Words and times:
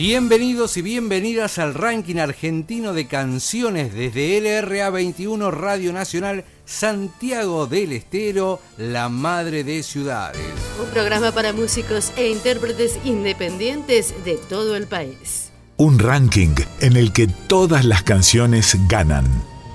Bienvenidos 0.00 0.78
y 0.78 0.82
bienvenidas 0.82 1.58
al 1.58 1.74
ranking 1.74 2.16
argentino 2.16 2.94
de 2.94 3.06
canciones 3.06 3.94
desde 3.94 4.40
LRA 4.40 4.88
21 4.88 5.50
Radio 5.50 5.92
Nacional 5.92 6.44
Santiago 6.70 7.66
del 7.66 7.92
Estero, 7.92 8.60
la 8.78 9.08
madre 9.08 9.64
de 9.64 9.82
ciudades. 9.82 10.40
Un 10.80 10.88
programa 10.90 11.32
para 11.32 11.52
músicos 11.52 12.12
e 12.16 12.30
intérpretes 12.30 12.96
independientes 13.04 14.14
de 14.24 14.36
todo 14.36 14.76
el 14.76 14.86
país. 14.86 15.50
Un 15.78 15.98
ranking 15.98 16.54
en 16.80 16.96
el 16.96 17.12
que 17.12 17.26
todas 17.26 17.84
las 17.84 18.04
canciones 18.04 18.76
ganan. 18.88 19.26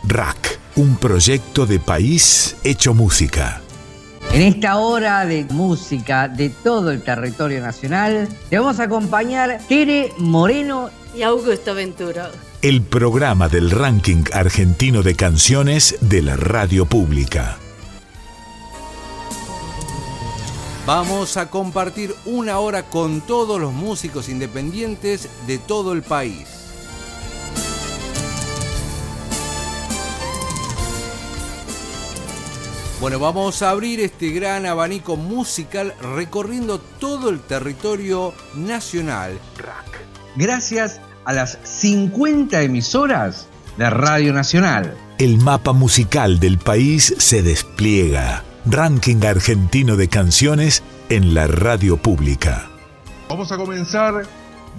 Rack, 0.06 0.58
un 0.78 0.96
proyecto 0.96 1.66
de 1.66 1.80
país 1.80 2.56
hecho 2.64 2.94
música. 2.94 3.62
En 4.32 4.42
esta 4.42 4.78
hora 4.78 5.26
de 5.26 5.44
música 5.52 6.30
de 6.30 6.50
todo 6.50 6.92
el 6.92 7.04
territorio 7.04 7.62
nacional, 7.62 8.30
te 8.50 8.58
vamos 8.58 8.80
a 8.80 8.84
acompañar 8.84 9.60
Tere 9.68 10.14
Moreno 10.18 10.90
Y 11.14 11.24
Augusto 11.24 11.76
Ventura. 11.76 12.32
El 12.66 12.82
programa 12.82 13.48
del 13.48 13.70
ranking 13.70 14.24
argentino 14.34 15.04
de 15.04 15.16
canciones 15.16 15.98
de 16.02 16.24
la 16.24 16.36
radio 16.36 16.88
pública. 16.88 17.60
Vamos 20.88 21.38
a 21.38 21.52
compartir 21.52 22.16
una 22.26 22.58
hora 22.58 22.90
con 22.90 23.22
todos 23.22 23.62
los 23.62 23.72
músicos 23.72 24.30
independientes 24.30 25.30
de 25.46 25.60
todo 25.60 25.94
el 25.94 26.02
país. 26.02 26.48
Bueno, 33.00 33.20
vamos 33.20 33.62
a 33.62 33.70
abrir 33.70 34.00
este 34.00 34.32
gran 34.32 34.66
abanico 34.66 35.18
musical 35.18 35.94
recorriendo 36.16 36.80
todo 36.80 37.30
el 37.30 37.42
territorio 37.42 38.34
nacional. 38.56 39.40
gracias 40.36 41.00
a 41.26 41.34
las 41.34 41.58
50 41.64 42.62
emisoras 42.62 43.48
de 43.78 43.90
Radio 43.90 44.32
Nacional. 44.34 44.96
El 45.18 45.38
mapa 45.38 45.74
musical 45.74 46.40
del 46.40 46.58
país 46.58 47.14
se 47.18 47.42
despliega. 47.42 48.44
Ranking 48.66 49.24
argentino 49.26 49.96
de 49.96 50.08
canciones 50.08 50.82
en 51.10 51.34
la 51.34 51.48
radio 51.48 51.98
pública. 51.98 52.68
Vamos 53.30 53.52
a 53.52 53.58
comenzar 53.58 54.26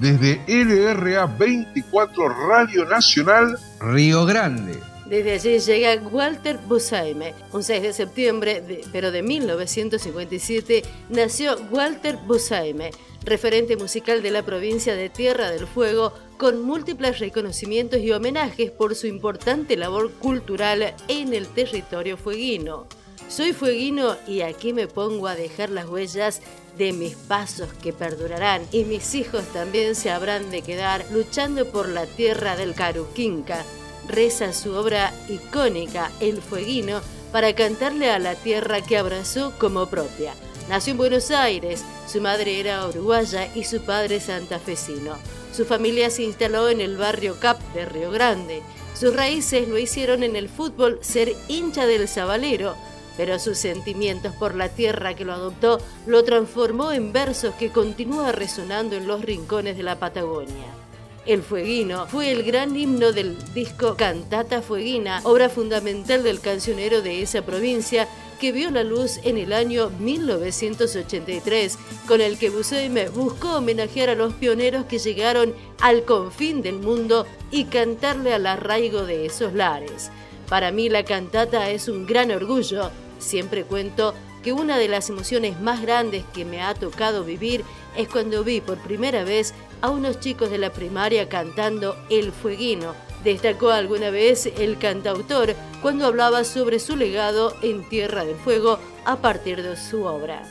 desde 0.01 0.41
LRA 0.49 1.27
24 1.27 2.49
Radio 2.49 2.85
Nacional. 2.85 3.59
Río 3.81 4.25
Grande. 4.27 4.79
Desde 5.09 5.35
allí 5.35 5.59
llega 5.61 6.03
Walter 6.09 6.59
Busaime. 6.67 7.33
Un 7.53 7.63
6 7.63 7.81
de 7.83 7.93
septiembre, 7.93 8.61
de- 8.61 8.85
pero 8.93 9.13
de 9.13 9.23
1957, 9.23 10.83
nació 11.11 11.57
Walter 11.71 12.19
Busaime, 12.27 12.91
referente 13.25 13.77
musical 13.77 14.21
de 14.23 14.33
la 14.33 14.43
provincia 14.43 14.97
de 14.97 15.09
Tierra 15.09 15.51
del 15.51 15.67
Fuego, 15.69 16.13
con 16.37 16.63
múltiples 16.63 17.19
reconocimientos 17.19 18.01
y 18.01 18.13
homenajes 18.13 18.71
por 18.71 18.95
su 18.95 19.07
importante 19.07 19.77
labor 19.77 20.13
cultural 20.13 20.95
en 21.09 21.33
el 21.33 21.47
territorio 21.49 22.17
fueguino. 22.17 22.87
Soy 23.29 23.53
fueguino 23.53 24.17
y 24.27 24.43
aquí 24.43 24.73
me 24.73 24.87
pongo 24.87 25.27
a 25.27 25.35
dejar 25.35 25.71
las 25.71 25.89
huellas 25.89 26.43
de 26.79 26.93
mis 26.93 27.17
pasos 27.17 27.73
que 27.83 27.93
perdurarán 27.93 28.63
y 28.71 28.85
mis 28.85 29.15
hijos 29.15 29.45
también 29.53 29.95
se 29.95 30.11
habrán 30.11 30.51
de 30.51 30.63
quedar 30.63 31.05
luchando 31.11 31.67
por 31.67 31.89
la 31.89 32.07
tierra 32.07 32.57
del 32.57 32.75
Caruquinca. 32.75 33.65
Reza 34.09 34.53
su 34.53 34.75
obra 34.75 35.13
icónica 35.29 36.13
El 36.21 36.41
Fueguino 36.41 37.01
para 37.33 37.55
cantarle 37.55 38.11
a 38.11 38.19
la 38.19 38.37
tierra 38.37 38.81
que 38.81 38.97
abrazó 38.97 39.53
como 39.59 39.87
propia. 39.87 40.35
Nació 40.69 40.93
en 40.93 40.99
Buenos 40.99 41.31
Aires, 41.31 41.85
su 42.07 42.21
madre 42.21 42.61
era 42.61 42.87
uruguaya 42.87 43.51
y 43.55 43.65
su 43.65 43.81
padre 43.83 44.21
santafesino. 44.21 45.17
Su 45.53 45.65
familia 45.65 46.11
se 46.11 46.23
instaló 46.23 46.69
en 46.69 46.81
el 46.81 46.97
barrio 46.97 47.39
Cap 47.41 47.59
de 47.75 47.87
Río 47.87 48.11
Grande. 48.11 48.63
Sus 48.95 49.15
raíces 49.15 49.69
lo 49.69 49.79
hicieron 49.79 50.23
en 50.23 50.37
el 50.37 50.49
fútbol 50.49 50.99
ser 51.03 51.35
hincha 51.49 51.87
del 51.87 52.09
Sabalero, 52.09 52.77
pero 53.17 53.39
sus 53.39 53.59
sentimientos 53.59 54.35
por 54.35 54.55
la 54.55 54.69
tierra 54.69 55.15
que 55.15 55.25
lo 55.25 55.33
adoptó 55.33 55.81
lo 56.07 56.25
transformó 56.25 56.93
en 56.93 57.13
versos 57.13 57.55
que 57.55 57.71
continúa 57.71 58.33
resonando 58.33 58.97
en 58.97 59.07
los 59.07 59.23
rincones 59.23 59.77
de 59.77 59.83
la 59.83 59.99
Patagonia. 59.99 60.86
El 61.27 61.43
Fueguino 61.43 62.07
fue 62.07 62.31
el 62.31 62.45
gran 62.45 62.77
himno 62.77 63.11
del 63.11 63.37
disco 63.53 63.97
Cantata 63.97 64.63
Fueguina, 64.63 65.21
obra 65.25 65.49
fundamental 65.49 66.23
del 66.23 66.39
cancionero 66.39 67.03
de 67.03 67.21
esa 67.21 67.43
provincia 67.45 68.07
que 68.39 68.53
vio 68.53 68.71
la 68.71 68.85
luz 68.85 69.19
en 69.25 69.37
el 69.37 69.53
año 69.53 69.91
1983, 69.99 71.79
con 72.07 72.21
el 72.21 72.39
que 72.39 72.51
Buseime 72.51 73.09
buscó 73.09 73.57
homenajear 73.57 74.11
a 74.11 74.15
los 74.15 74.35
pioneros 74.35 74.85
que 74.85 75.01
llegaron 75.01 75.53
al 75.81 76.05
confín 76.05 76.63
del 76.63 76.79
mundo 76.79 77.27
y 77.51 77.65
cantarle 77.65 78.33
al 78.33 78.47
arraigo 78.47 79.05
de 79.05 79.27
esos 79.27 79.53
lares. 79.53 80.13
Para 80.49 80.71
mí 80.71 80.89
la 80.89 81.05
cantata 81.05 81.71
es 81.71 81.89
un 81.89 82.07
gran 82.07 82.31
orgullo. 82.31 82.93
Siempre 83.19 83.65
cuento 83.65 84.15
que 84.45 84.53
una 84.53 84.79
de 84.79 84.87
las 84.87 85.11
emociones 85.11 85.61
más 85.61 85.83
grandes 85.83 86.23
que 86.33 86.45
me 86.45 86.63
ha 86.63 86.73
tocado 86.75 87.25
vivir 87.25 87.65
es 87.97 88.07
cuando 88.09 88.45
vi 88.45 88.61
por 88.61 88.79
primera 88.79 89.25
vez 89.25 89.55
a 89.81 89.91
unos 89.91 90.21
chicos 90.21 90.51
de 90.51 90.59
la 90.59 90.73
primaria 90.73 91.29
cantando 91.29 91.97
El 92.11 92.33
Fueguino. 92.33 92.95
Destacó 93.25 93.71
alguna 93.71 94.11
vez 94.11 94.47
el 94.59 94.79
cantautor 94.79 95.55
cuando 95.83 96.07
hablaba 96.07 96.45
sobre 96.45 96.79
su 96.79 96.97
legado 96.97 97.55
en 97.63 97.89
Tierra 97.89 98.25
del 98.25 98.37
Fuego 98.37 98.79
a 99.05 99.17
partir 99.17 99.63
de 99.63 99.77
su 99.77 100.05
obra. 100.05 100.43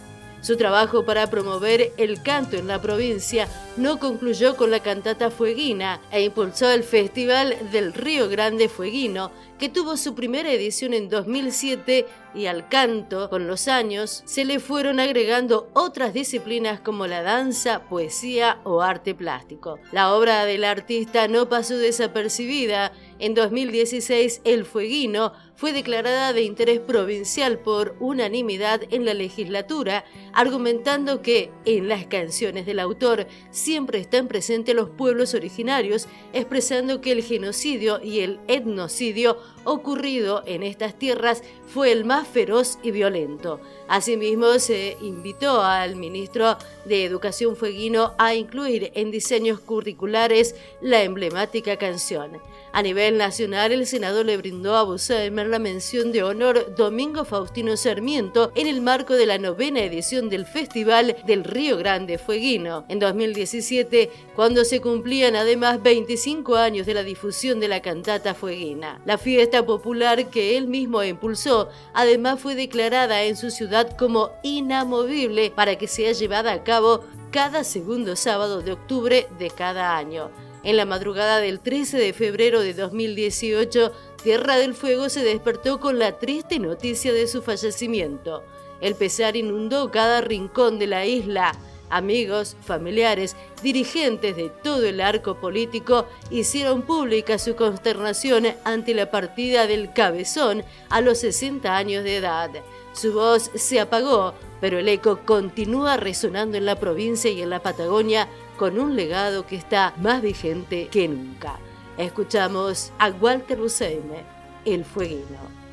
Su 0.46 0.58
trabajo 0.58 1.06
para 1.06 1.28
promover 1.32 1.92
el 1.98 2.22
canto 2.22 2.56
en 2.56 2.68
la 2.68 2.80
provincia 2.80 3.48
no 3.78 3.98
concluyó 3.98 4.56
con 4.56 4.70
la 4.70 4.80
cantata 4.80 5.32
fueguina 5.32 6.00
e 6.12 6.24
impulsó 6.24 6.70
el 6.70 6.84
Festival 6.84 7.58
del 7.72 7.94
Río 7.94 8.30
Grande 8.30 8.70
Fueguino, 8.70 9.32
que 9.60 9.70
tuvo 9.70 9.98
su 9.98 10.16
primera 10.16 10.52
edición 10.52 10.94
en 10.94 11.10
2007 11.10 12.06
y 12.34 12.48
al 12.48 12.68
canto, 12.68 13.30
con 13.30 13.48
los 13.48 13.68
años, 13.70 14.22
se 14.26 14.44
le 14.44 14.60
fueron 14.60 15.00
agregando 15.00 15.70
otras 15.74 16.14
disciplinas 16.14 16.82
como 16.82 17.08
la 17.08 17.22
danza, 17.22 17.84
poesía 17.88 18.60
o 18.66 18.82
arte 18.82 19.16
plástico. 19.16 19.80
La 19.94 20.14
obra 20.14 20.44
del 20.46 20.66
artista 20.66 21.30
no 21.30 21.48
pasó 21.48 21.78
desapercibida. 21.78 22.92
En 23.20 23.34
2016, 23.34 24.42
El 24.44 24.66
Fueguino 24.66 25.32
fue 25.56 25.72
declarada 25.72 26.34
de 26.34 26.42
interés 26.42 26.82
provincial 26.82 27.60
por 27.60 27.96
unanimidad 28.02 28.82
en 28.92 29.06
la 29.06 29.14
legislatura, 29.14 30.04
argumentando 30.34 31.22
que 31.22 31.52
en 31.64 31.88
las 31.88 32.06
canciones 32.08 32.66
del 32.66 32.80
autor 32.80 33.28
siempre 33.52 34.00
están 34.00 34.28
presentes 34.28 34.76
los 34.76 34.90
pueblos 34.90 35.34
originarios, 35.34 36.10
expresando 36.34 37.00
que 37.00 37.14
el 37.14 37.24
genocidio 37.24 38.02
y 38.04 38.20
el 38.20 38.42
etnocidio 38.50 39.38
ocurrido 39.64 40.44
en 40.46 40.64
estas 40.64 40.98
tierras 40.98 41.44
fue 41.68 41.92
el 41.92 42.06
más 42.06 42.28
feroz 42.28 42.78
y 42.84 42.92
violento. 42.92 43.60
Asimismo, 43.88 44.60
se 44.60 44.98
invitó 45.02 45.62
al 45.62 45.96
ministro 45.96 46.58
de 46.86 47.06
Educación 47.06 47.56
Fueguino 47.56 48.14
a 48.18 48.36
incluir 48.36 48.92
en 48.96 49.12
diseños 49.12 49.60
curriculares 49.60 50.56
la 50.82 51.04
emblemática 51.04 51.78
canción. 51.78 52.40
A 52.76 52.82
nivel 52.82 53.18
nacional, 53.18 53.72
el 53.72 53.88
Senado 53.88 54.26
le 54.26 54.36
brindó 54.36 54.76
a 54.76 54.84
Buscema 54.84 55.46
la 55.46 55.60
mención 55.60 56.12
de 56.12 56.24
honor 56.24 56.76
Domingo 56.76 57.24
Faustino 57.24 57.78
Sarmiento 57.78 58.52
en 58.54 58.68
el 58.68 58.82
marco 58.82 59.14
de 59.14 59.26
la 59.26 59.38
novena 59.38 59.80
edición 59.80 60.28
del 60.28 60.46
Festival 60.46 61.16
del 61.26 61.46
Río 61.46 61.78
Grande 61.78 62.18
Fueguino. 62.18 62.84
En 62.90 63.00
2017, 63.00 64.12
cuando 64.36 64.66
se 64.66 64.82
cumplían 64.82 65.38
además 65.38 65.82
25 65.84 66.58
años 66.58 66.86
de 66.86 66.96
la 66.96 67.04
difusión 67.04 67.62
de 67.62 67.70
la 67.70 67.82
cantata 67.82 68.34
fueguina. 68.34 69.00
La 69.06 69.18
fiesta 69.18 69.66
popular 69.66 70.30
que 70.30 70.58
él 70.58 70.68
mismo 70.68 71.02
impulsó, 71.02 71.70
además 71.94 72.42
fue 72.42 72.56
declarada 72.56 73.24
en 73.24 73.38
su 73.38 73.52
ciudad 73.52 73.96
como 73.96 74.32
inamovible 74.44 75.50
para 75.50 75.78
que 75.78 75.88
sea 75.88 76.12
llevada 76.12 76.52
a 76.52 76.66
cabo 76.66 77.06
cada 77.32 77.64
segundo 77.64 78.18
sábado 78.18 78.62
de 78.62 78.74
octubre 78.74 79.28
de 79.40 79.50
cada 79.50 79.96
año. 79.96 80.30
En 80.66 80.78
la 80.78 80.86
madrugada 80.86 81.42
del 81.42 81.60
13 81.60 82.00
de 82.00 82.12
febrero 82.12 82.60
de 82.60 82.74
2018, 82.74 83.92
Tierra 84.24 84.58
del 84.58 84.74
Fuego 84.74 85.10
se 85.10 85.24
despertó 85.24 85.80
con 85.80 86.00
la 86.00 86.18
triste 86.18 86.58
noticia 86.58 87.14
de 87.14 87.28
su 87.28 87.44
fallecimiento. 87.44 88.44
El 88.82 88.96
pesar 88.96 89.36
inundó 89.36 89.92
cada 89.92 90.22
rincón 90.22 90.80
de 90.80 90.88
la 90.88 91.06
isla. 91.06 91.52
Amigos, 91.92 92.58
familiares, 92.62 93.36
dirigentes 93.62 94.36
de 94.36 94.50
todo 94.50 94.88
el 94.88 95.02
arco 95.02 95.36
político 95.36 96.08
hicieron 96.32 96.82
pública 96.82 97.38
su 97.38 97.56
consternación 97.56 98.48
ante 98.64 98.96
la 98.96 99.12
partida 99.12 99.68
del 99.68 99.94
cabezón 99.94 100.64
a 100.90 101.00
los 101.00 101.20
60 101.20 101.78
años 101.78 102.04
de 102.04 102.18
edad. 102.18 102.50
Su 102.92 103.14
voz 103.14 103.52
se 103.54 103.80
apagó, 103.80 104.34
pero 104.62 104.80
el 104.80 104.88
eco 104.88 105.20
continúa 105.26 105.98
resonando 105.98 106.58
en 106.58 106.66
la 106.66 106.80
provincia 106.80 107.30
y 107.30 107.44
en 107.44 107.52
la 107.52 107.62
Patagonia 107.62 108.28
con 108.58 108.80
un 108.80 108.96
legado 108.96 109.46
que 109.46 109.56
está 109.56 109.94
más 110.02 110.22
vigente 110.22 110.88
que 110.90 111.08
nunca. 111.08 111.60
Escuchamos 111.98 112.92
a 113.00 113.10
Walter 113.10 113.58
Busceme, 113.58 114.24
El 114.66 114.84
Fueguino. 114.86 115.66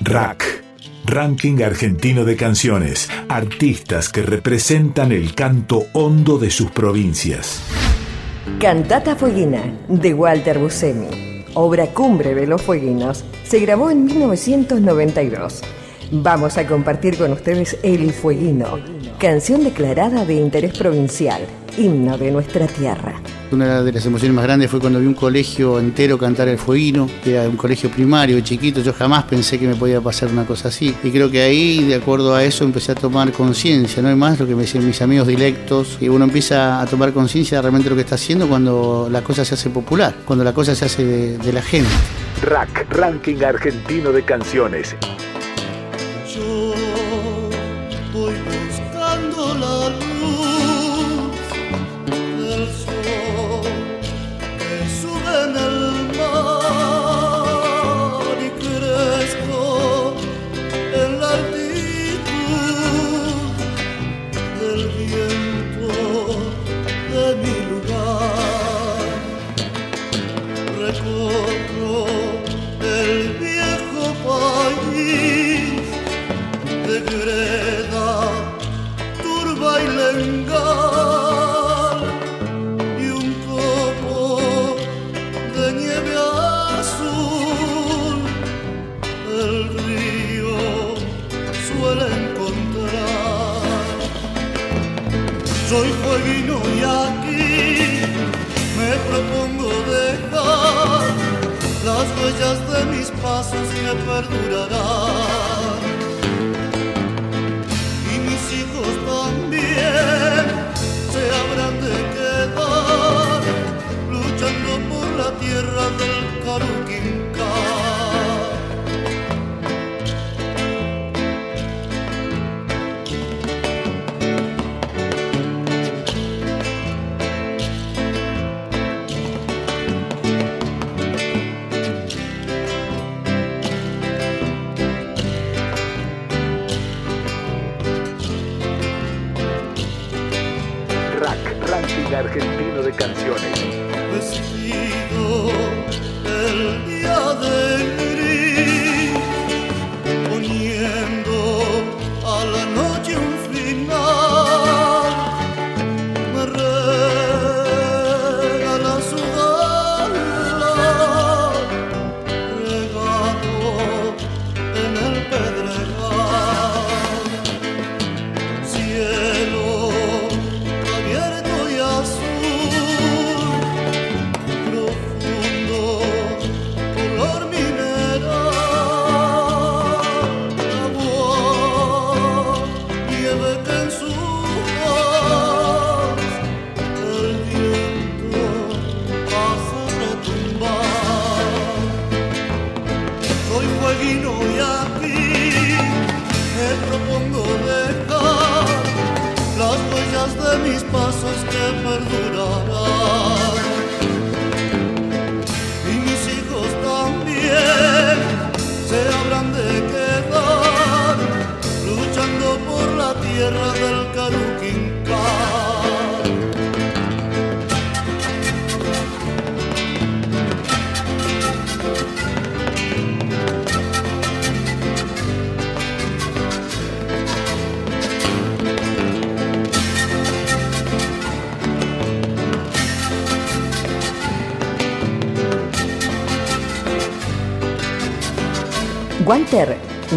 Rack, 0.00 0.64
Ranking 1.04 1.62
Argentino 1.62 2.24
de 2.24 2.36
Canciones, 2.36 3.08
artistas 3.28 4.08
que 4.08 4.22
representan 4.22 5.12
el 5.12 5.34
canto 5.34 5.84
hondo 5.92 6.38
de 6.38 6.50
sus 6.50 6.70
provincias. 6.70 7.62
Cantata 8.60 9.14
Fueguina, 9.14 9.62
de 9.88 10.14
Walter 10.14 10.58
Buscemi, 10.58 11.44
obra 11.54 11.86
cumbre 11.86 12.34
de 12.34 12.46
los 12.46 12.60
fueguinos, 12.62 13.24
se 13.44 13.60
grabó 13.60 13.90
en 13.90 14.04
1992 14.04 15.62
Vamos 16.14 16.58
a 16.58 16.66
compartir 16.66 17.16
con 17.16 17.32
ustedes 17.32 17.78
El 17.82 18.12
Fueguino, 18.12 18.78
canción 19.22 19.62
declarada 19.62 20.24
de 20.24 20.34
interés 20.34 20.76
provincial, 20.76 21.42
himno 21.78 22.18
de 22.18 22.32
nuestra 22.32 22.66
tierra. 22.66 23.14
Una 23.52 23.80
de 23.80 23.92
las 23.92 24.04
emociones 24.04 24.34
más 24.34 24.42
grandes 24.42 24.68
fue 24.68 24.80
cuando 24.80 24.98
vi 24.98 25.06
un 25.06 25.14
colegio 25.14 25.78
entero 25.78 26.18
cantar 26.18 26.48
el 26.48 26.58
fueguino, 26.58 27.08
que 27.22 27.34
era 27.36 27.48
un 27.48 27.56
colegio 27.56 27.88
primario, 27.88 28.40
chiquito, 28.40 28.80
yo 28.80 28.92
jamás 28.92 29.22
pensé 29.22 29.60
que 29.60 29.68
me 29.68 29.76
podía 29.76 30.00
pasar 30.00 30.28
una 30.30 30.44
cosa 30.44 30.68
así. 30.68 30.92
Y 31.04 31.12
creo 31.12 31.30
que 31.30 31.40
ahí, 31.40 31.84
de 31.84 31.94
acuerdo 31.94 32.34
a 32.34 32.42
eso, 32.42 32.64
empecé 32.64 32.90
a 32.90 32.94
tomar 32.96 33.30
conciencia, 33.30 34.02
no 34.02 34.08
hay 34.08 34.16
más 34.16 34.40
lo 34.40 34.46
que 34.48 34.56
me 34.56 34.62
decían 34.62 34.84
mis 34.84 35.00
amigos 35.00 35.28
dilectos, 35.28 35.98
y 36.00 36.08
uno 36.08 36.24
empieza 36.24 36.80
a 36.80 36.86
tomar 36.86 37.12
conciencia 37.12 37.58
de 37.58 37.62
realmente 37.62 37.88
lo 37.90 37.94
que 37.94 38.02
está 38.02 38.16
haciendo 38.16 38.48
cuando 38.48 39.08
la 39.08 39.22
cosa 39.22 39.44
se 39.44 39.54
hace 39.54 39.70
popular, 39.70 40.16
cuando 40.24 40.42
la 40.44 40.52
cosa 40.52 40.74
se 40.74 40.86
hace 40.86 41.04
de, 41.04 41.38
de 41.38 41.52
la 41.52 41.62
gente. 41.62 41.90
Rack, 42.42 42.88
Ranking 42.90 43.40
Argentino 43.44 44.10
de 44.10 44.24
Canciones. 44.24 44.96
Pasos 104.12 104.51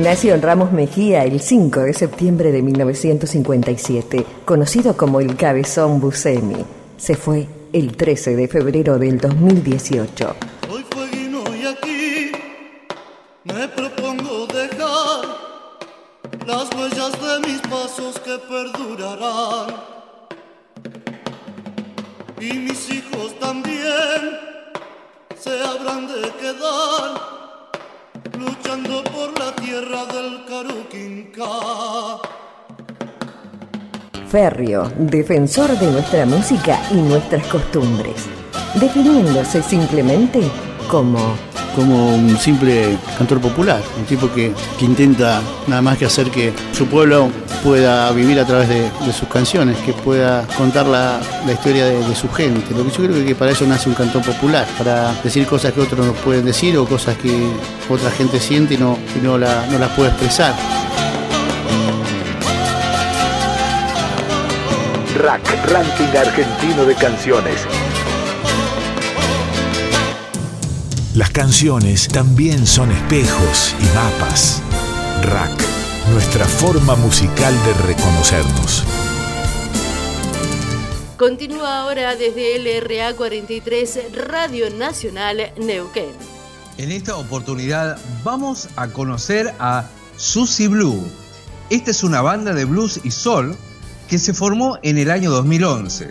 En 0.08 0.42
Ramos 0.44 0.72
Mejía 0.72 1.24
el 1.24 1.40
5 1.40 1.80
de 1.80 1.94
septiembre 1.96 2.52
de 2.52 2.62
1957, 2.62 4.24
conocido 4.46 4.96
como 4.96 5.20
el 5.20 5.36
Cabezón 5.36 6.00
Buscemi. 6.00 6.64
Se 6.96 7.16
fue 7.16 7.48
el 7.74 7.98
13 7.98 8.36
de 8.36 8.48
febrero 8.48 9.00
del 9.00 9.18
2018. 9.18 10.36
Soy 10.70 10.86
fueguino 10.92 11.44
y 11.56 11.66
aquí 11.66 12.32
me 13.46 13.68
propongo 13.68 14.46
dejar 14.46 15.26
las 16.46 16.70
huellas 16.76 17.12
de 17.12 17.48
mis 17.50 17.62
pasos 17.62 18.20
que 18.20 18.38
perdurarán. 18.48 19.76
Y 22.40 22.54
mis 22.54 22.92
hijos 22.92 23.40
también 23.40 24.38
se 25.36 25.64
habrán 25.64 26.08
de 26.08 26.30
quedar 26.40 27.35
luchando 28.38 29.04
por 29.04 29.38
la 29.40 29.56
tierra 29.56 30.06
del 30.06 30.46
Caruquinca. 30.46 31.46
Ferrio, 34.30 34.92
defensor 34.98 35.78
de 35.78 35.92
nuestra 35.92 36.26
música 36.26 36.80
y 36.92 36.96
nuestras 36.96 37.46
costumbres, 37.48 38.28
definiéndose 38.76 39.62
simplemente 39.62 40.42
como 40.86 41.36
como 41.76 42.16
un 42.16 42.38
simple 42.38 42.98
cantor 43.18 43.42
popular, 43.42 43.82
un 44.00 44.06
tipo 44.06 44.32
que, 44.34 44.54
que 44.80 44.86
intenta 44.86 45.42
nada 45.68 45.82
más 45.82 45.98
que 45.98 46.06
hacer 46.06 46.32
que 46.32 46.54
su 46.72 46.86
pueblo 46.86 47.28
pueda 47.66 48.10
vivir 48.14 48.40
a 48.40 48.46
través 48.46 48.70
de, 48.70 48.90
sus 49.12 49.28
canciones, 49.28 49.76
que 49.80 49.92
pueda 49.92 50.48
contar 50.58 50.86
la, 50.86 51.20
la 51.46 51.52
historia 51.52 51.84
de, 51.84 52.02
de 52.08 52.16
su 52.16 52.32
gente. 52.32 52.74
Lo 52.74 52.86
que 52.86 52.92
yo 52.92 53.04
creo 53.12 53.26
que 53.26 53.36
para 53.36 53.52
eso 53.52 53.66
nace 53.68 53.90
un 53.90 53.96
cantor 53.96 54.22
popular, 54.22 54.66
para 54.78 55.12
decir 55.22 55.46
cosas 55.48 55.74
que 55.74 55.82
otros 55.82 56.06
no 56.06 56.14
pueden 56.14 56.46
decir 56.46 56.78
o 56.78 56.86
cosas 56.86 57.18
que 57.18 57.46
otra 57.90 58.10
gente 58.10 58.40
siente 58.40 58.76
y 58.76 58.78
no, 58.78 58.98
y 59.14 59.22
no, 59.22 59.38
la- 59.38 59.66
no 59.70 59.78
las 59.78 59.90
puede 59.90 60.12
expresar. 60.12 60.56
Rack, 65.22 65.42
ranking 65.72 66.18
argentino 66.18 66.86
de 66.86 66.96
canciones. 66.96 67.66
Las 71.16 71.30
canciones 71.30 72.10
también 72.10 72.68
son 72.68 72.92
espejos 72.92 73.74
y 73.80 73.86
mapas. 73.96 74.62
Rack, 75.22 75.64
nuestra 76.12 76.44
forma 76.44 76.98
musical 76.98 77.56
de 77.64 77.74
reconocernos. 77.88 78.84
Continúa 81.18 81.84
ahora 81.84 82.18
desde 82.18 82.60
LRA 82.60 83.14
43 83.14 84.00
Radio 84.28 84.70
Nacional 84.72 85.54
Neuquén. 85.58 86.12
En 86.78 86.92
esta 86.92 87.16
oportunidad 87.16 87.98
vamos 88.26 88.68
a 88.76 88.90
conocer 88.90 89.54
a 89.58 89.88
Susie 90.18 90.68
Blue. 90.68 91.02
Esta 91.70 91.92
es 91.92 92.04
una 92.04 92.22
banda 92.22 92.54
de 92.54 92.66
blues 92.66 93.00
y 93.06 93.12
soul 93.12 93.56
que 94.10 94.20
se 94.20 94.34
formó 94.34 94.80
en 94.84 94.98
el 94.98 95.10
año 95.10 95.32
2011. 95.32 96.10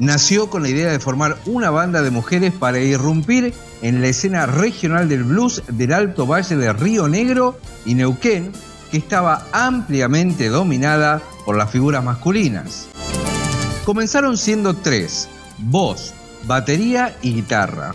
Nació 0.00 0.50
con 0.50 0.64
la 0.64 0.68
idea 0.68 0.92
de 0.92 1.00
formar 1.00 1.38
una 1.46 1.70
banda 1.70 2.02
de 2.02 2.10
mujeres 2.10 2.52
para 2.52 2.78
irrumpir 2.78 3.54
en 3.82 4.00
la 4.00 4.08
escena 4.08 4.46
regional 4.46 5.08
del 5.08 5.24
blues 5.24 5.62
del 5.68 5.92
Alto 5.92 6.26
Valle 6.26 6.56
de 6.56 6.72
Río 6.72 7.08
Negro 7.08 7.58
y 7.84 7.94
Neuquén, 7.94 8.52
que 8.90 8.96
estaba 8.96 9.46
ampliamente 9.52 10.48
dominada 10.48 11.20
por 11.44 11.56
las 11.56 11.70
figuras 11.70 12.02
masculinas. 12.02 12.88
Comenzaron 13.84 14.38
siendo 14.38 14.74
tres, 14.74 15.28
voz, 15.58 16.14
batería 16.44 17.16
y 17.20 17.34
guitarra. 17.34 17.94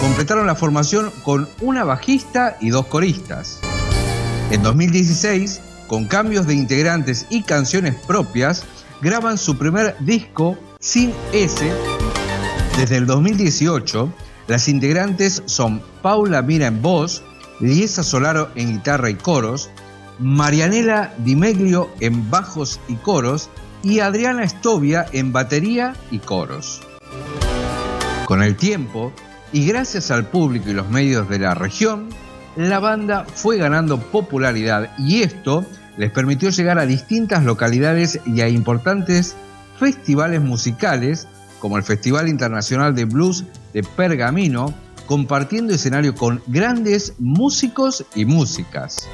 Completaron 0.00 0.46
la 0.46 0.54
formación 0.54 1.12
con 1.22 1.48
una 1.60 1.84
bajista 1.84 2.56
y 2.60 2.70
dos 2.70 2.86
coristas. 2.86 3.60
En 4.50 4.62
2016, 4.62 5.60
con 5.86 6.06
cambios 6.06 6.46
de 6.46 6.54
integrantes 6.54 7.26
y 7.28 7.42
canciones 7.42 7.94
propias, 8.06 8.64
graban 9.02 9.36
su 9.36 9.58
primer 9.58 9.96
disco 10.00 10.56
sin 10.80 11.12
S. 11.32 11.70
Desde 12.78 12.96
el 12.96 13.06
2018, 13.06 14.12
las 14.52 14.68
integrantes 14.68 15.42
son 15.46 15.80
Paula 16.02 16.42
Mira 16.42 16.66
en 16.66 16.82
voz, 16.82 17.22
Liesa 17.60 18.02
Solaro 18.02 18.50
en 18.54 18.72
guitarra 18.72 19.08
y 19.08 19.14
coros, 19.14 19.70
Marianela 20.18 21.14
Di 21.16 21.36
Meglio 21.36 21.88
en 22.00 22.28
bajos 22.30 22.78
y 22.86 22.96
coros 22.96 23.48
y 23.82 24.00
Adriana 24.00 24.44
Estovia 24.44 25.06
en 25.12 25.32
batería 25.32 25.94
y 26.10 26.18
coros. 26.18 26.82
Con 28.26 28.42
el 28.42 28.54
tiempo, 28.56 29.10
y 29.54 29.64
gracias 29.64 30.10
al 30.10 30.26
público 30.26 30.68
y 30.68 30.74
los 30.74 30.90
medios 30.90 31.30
de 31.30 31.38
la 31.38 31.54
región, 31.54 32.10
la 32.54 32.78
banda 32.78 33.24
fue 33.34 33.56
ganando 33.56 33.98
popularidad 33.98 34.90
y 34.98 35.22
esto 35.22 35.64
les 35.96 36.10
permitió 36.10 36.50
llegar 36.50 36.78
a 36.78 36.84
distintas 36.84 37.42
localidades 37.42 38.20
y 38.26 38.42
a 38.42 38.50
importantes 38.50 39.34
festivales 39.80 40.42
musicales 40.42 41.26
como 41.62 41.76
el 41.76 41.84
Festival 41.84 42.28
Internacional 42.28 42.92
de 42.92 43.04
Blues 43.04 43.44
de 43.72 43.84
Pergamino, 43.84 44.74
compartiendo 45.06 45.72
escenario 45.72 46.12
con 46.12 46.42
grandes 46.48 47.14
músicos 47.20 48.04
y 48.16 48.24
músicas. 48.24 49.08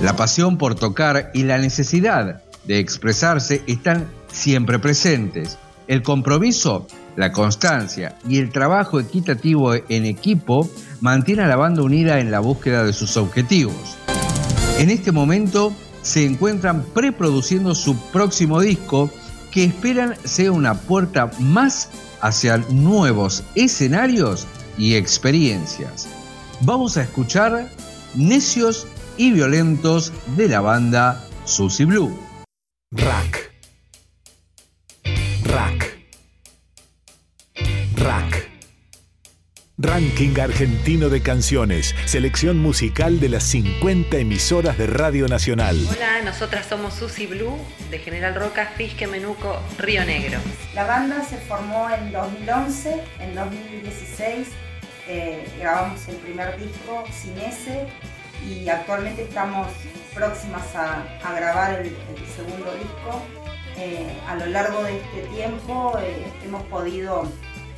La 0.00 0.14
pasión 0.14 0.58
por 0.58 0.76
tocar 0.76 1.32
y 1.34 1.42
la 1.42 1.58
necesidad 1.58 2.40
de 2.68 2.78
expresarse 2.78 3.64
están 3.66 4.06
siempre 4.30 4.78
presentes. 4.78 5.58
El 5.88 6.04
compromiso, 6.04 6.86
la 7.16 7.32
constancia 7.32 8.16
y 8.28 8.38
el 8.38 8.50
trabajo 8.50 9.00
equitativo 9.00 9.74
en 9.74 10.06
equipo 10.06 10.70
mantiene 11.00 11.42
a 11.42 11.48
la 11.48 11.56
banda 11.56 11.82
unida 11.82 12.20
en 12.20 12.30
la 12.30 12.38
búsqueda 12.38 12.84
de 12.84 12.92
sus 12.92 13.16
objetivos. 13.16 13.96
En 14.78 14.88
este 14.88 15.10
momento 15.10 15.72
se 16.02 16.24
encuentran 16.24 16.84
preproduciendo 16.94 17.74
su 17.74 17.96
próximo 18.12 18.60
disco 18.60 19.10
que 19.50 19.64
esperan 19.64 20.16
sea 20.24 20.52
una 20.52 20.74
puerta 20.74 21.30
más 21.38 21.90
hacia 22.20 22.58
nuevos 22.70 23.42
escenarios 23.54 24.46
y 24.78 24.94
experiencias. 24.94 26.08
Vamos 26.60 26.96
a 26.96 27.02
escuchar 27.02 27.68
Necios 28.14 28.86
y 29.16 29.32
Violentos 29.32 30.12
de 30.36 30.48
la 30.48 30.60
banda 30.60 31.24
Susie 31.44 31.86
Blue. 31.86 32.18
Rack. 32.92 33.49
Ranking 39.82 40.38
argentino 40.38 41.08
de 41.08 41.22
canciones. 41.22 41.94
Selección 42.04 42.58
musical 42.58 43.18
de 43.18 43.30
las 43.30 43.44
50 43.44 44.18
emisoras 44.18 44.76
de 44.76 44.86
Radio 44.86 45.26
Nacional. 45.26 45.78
Hola, 45.88 46.20
nosotras 46.22 46.66
somos 46.66 46.92
Susi 46.92 47.26
Blue 47.26 47.56
de 47.90 47.98
General 47.98 48.34
Roca, 48.34 48.72
Fisque 48.76 49.06
Menuco, 49.06 49.58
Río 49.78 50.04
Negro. 50.04 50.38
La 50.74 50.84
banda 50.84 51.24
se 51.24 51.38
formó 51.38 51.88
en 51.88 52.12
2011, 52.12 53.00
en 53.20 53.34
2016 53.34 54.48
eh, 55.08 55.48
grabamos 55.58 56.06
el 56.08 56.16
primer 56.16 56.58
disco 56.58 57.04
sin 57.10 57.38
S 57.38 57.86
y 58.46 58.68
actualmente 58.68 59.22
estamos 59.22 59.66
próximas 60.14 60.76
a, 60.76 61.04
a 61.24 61.32
grabar 61.34 61.80
el, 61.80 61.86
el 61.86 62.26
segundo 62.36 62.70
disco. 62.74 63.22
Eh, 63.78 64.14
a 64.28 64.36
lo 64.36 64.44
largo 64.44 64.82
de 64.82 64.98
este 64.98 65.22
tiempo 65.34 65.98
eh, 66.02 66.26
hemos 66.44 66.64
podido 66.64 67.26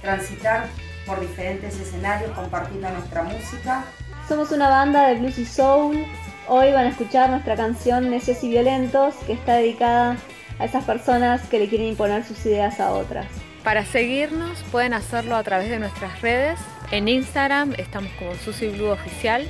transitar 0.00 0.68
por 1.06 1.20
diferentes 1.20 1.78
escenarios 1.78 2.30
compartiendo 2.32 2.90
nuestra 2.90 3.22
música. 3.22 3.84
Somos 4.28 4.50
una 4.52 4.68
banda 4.68 5.08
de 5.08 5.16
blues 5.16 5.38
y 5.38 5.44
soul. 5.44 6.04
Hoy 6.48 6.72
van 6.72 6.86
a 6.86 6.88
escuchar 6.90 7.30
nuestra 7.30 7.56
canción 7.56 8.10
Necios 8.10 8.42
y 8.44 8.50
Violentos, 8.50 9.14
que 9.26 9.32
está 9.32 9.54
dedicada 9.54 10.16
a 10.58 10.64
esas 10.64 10.84
personas 10.84 11.42
que 11.48 11.58
le 11.58 11.68
quieren 11.68 11.88
imponer 11.88 12.24
sus 12.24 12.44
ideas 12.46 12.80
a 12.80 12.92
otras. 12.92 13.26
Para 13.64 13.84
seguirnos 13.84 14.62
pueden 14.72 14.92
hacerlo 14.92 15.36
a 15.36 15.42
través 15.42 15.70
de 15.70 15.78
nuestras 15.78 16.20
redes. 16.20 16.58
En 16.90 17.08
Instagram 17.08 17.74
estamos 17.78 18.10
como 18.18 18.34
Susi 18.34 18.68
Blue 18.68 18.90
Oficial 18.90 19.46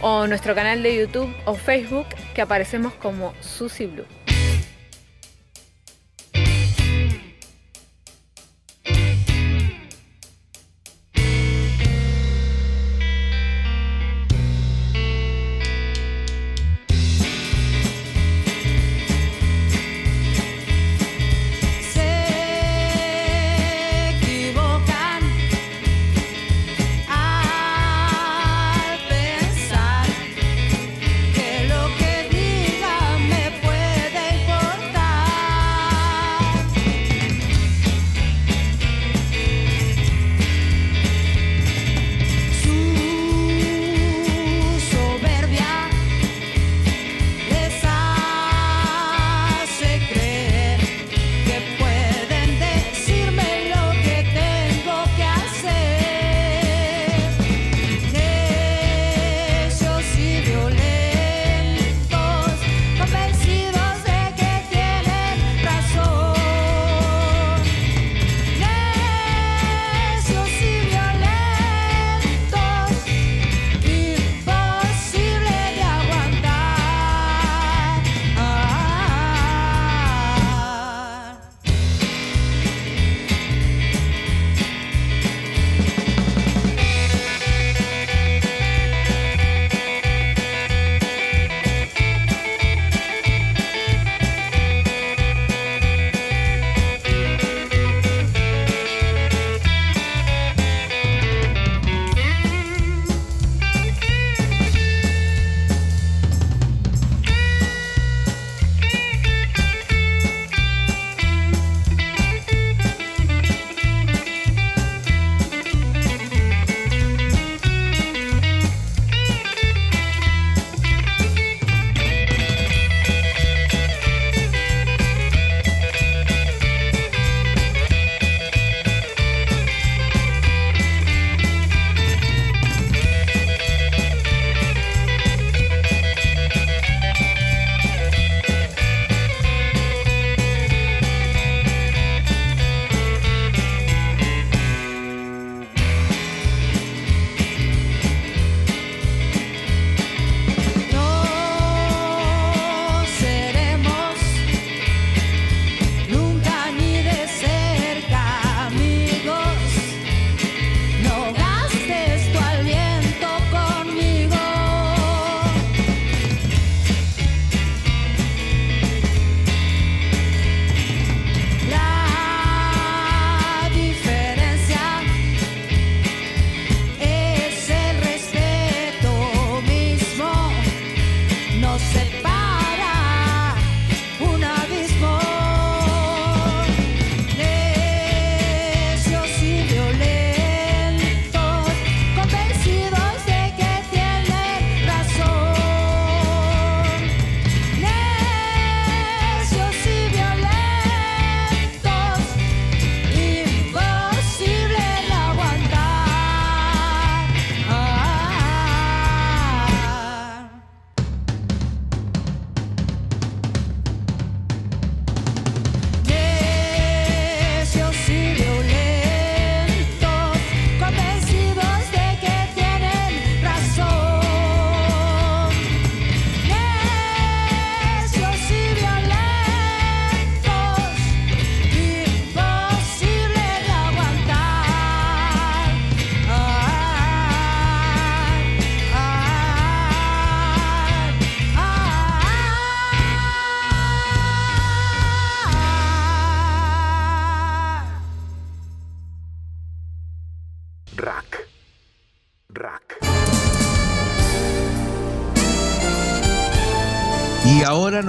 o 0.00 0.26
nuestro 0.26 0.54
canal 0.54 0.82
de 0.82 0.96
YouTube 0.96 1.34
o 1.44 1.54
Facebook 1.54 2.06
que 2.34 2.42
aparecemos 2.42 2.92
como 2.94 3.32
Susi 3.40 3.86
Blue. 3.86 4.04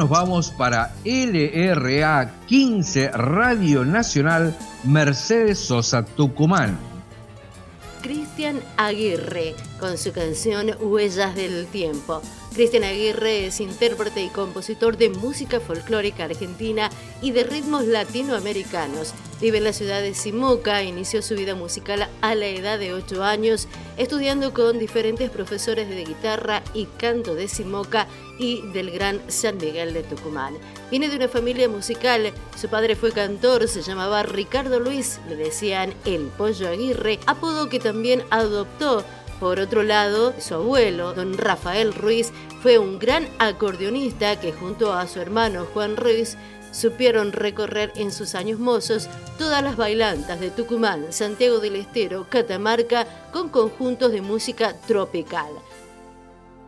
Vamos 0.09 0.49
para 0.49 0.91
LRA 1.05 2.31
15 2.47 3.11
Radio 3.11 3.85
Nacional 3.85 4.57
Mercedes 4.83 5.59
Sosa 5.59 6.03
Tucumán. 6.03 6.77
Cristian 8.01 8.59
Aguirre 8.75 9.55
con 9.79 9.97
su 9.97 10.11
canción 10.11 10.75
Huellas 10.79 11.35
del 11.35 11.65
Tiempo. 11.67 12.21
Cristian 12.53 12.83
Aguirre 12.83 13.45
es 13.47 13.59
intérprete 13.59 14.23
y 14.23 14.29
compositor 14.29 14.97
de 14.97 15.09
música 15.09 15.59
folclórica 15.59 16.25
argentina 16.25 16.89
y 17.21 17.31
de 17.31 17.43
ritmos 17.43 17.85
latinoamericanos. 17.85 19.13
Vive 19.39 19.59
en 19.59 19.63
la 19.63 19.73
ciudad 19.73 20.01
de 20.01 20.13
Simoca, 20.13 20.83
inició 20.83 21.21
su 21.21 21.35
vida 21.35 21.55
musical 21.55 22.09
a 22.21 22.35
la 22.35 22.47
edad 22.47 22.77
de 22.77 22.93
8 22.93 23.23
años, 23.23 23.67
estudiando 23.97 24.53
con 24.53 24.79
diferentes 24.79 25.29
profesores 25.29 25.87
de 25.87 26.03
guitarra 26.03 26.61
y 26.73 26.85
canto 26.97 27.35
de 27.35 27.47
Simoca 27.47 28.07
y 28.37 28.61
del 28.73 28.91
Gran 28.91 29.21
San 29.27 29.57
Miguel 29.57 29.93
de 29.93 30.03
Tucumán. 30.03 30.57
Viene 30.89 31.07
de 31.07 31.15
una 31.15 31.27
familia 31.29 31.69
musical, 31.69 32.33
su 32.59 32.67
padre 32.67 32.95
fue 32.95 33.11
cantor, 33.11 33.67
se 33.67 33.81
llamaba 33.81 34.23
Ricardo 34.23 34.79
Luis, 34.79 35.19
le 35.29 35.35
decían 35.35 35.93
el 36.05 36.23
Pollo 36.37 36.67
Aguirre, 36.67 37.19
apodo 37.25 37.69
que 37.69 37.79
también 37.79 38.23
adoptó 38.31 39.05
por 39.39 39.59
otro 39.59 39.83
lado, 39.83 40.33
su 40.39 40.55
abuelo, 40.55 41.13
don 41.13 41.37
Rafael 41.37 41.93
Ruiz, 41.93 42.31
fue 42.61 42.77
un 42.77 42.99
gran 42.99 43.27
acordeonista 43.39 44.39
que 44.39 44.51
junto 44.51 44.93
a 44.93 45.07
su 45.07 45.19
hermano 45.19 45.65
Juan 45.73 45.95
Ruiz 45.95 46.37
supieron 46.71 47.31
recorrer 47.31 47.91
en 47.95 48.11
sus 48.11 48.35
años 48.35 48.59
mozos 48.59 49.07
todas 49.37 49.63
las 49.63 49.77
bailantas 49.77 50.39
de 50.39 50.51
Tucumán, 50.51 51.11
Santiago 51.11 51.59
del 51.59 51.77
Estero, 51.77 52.27
Catamarca, 52.29 53.07
con 53.31 53.49
conjuntos 53.49 54.11
de 54.11 54.21
música 54.21 54.75
tropical. 54.87 55.49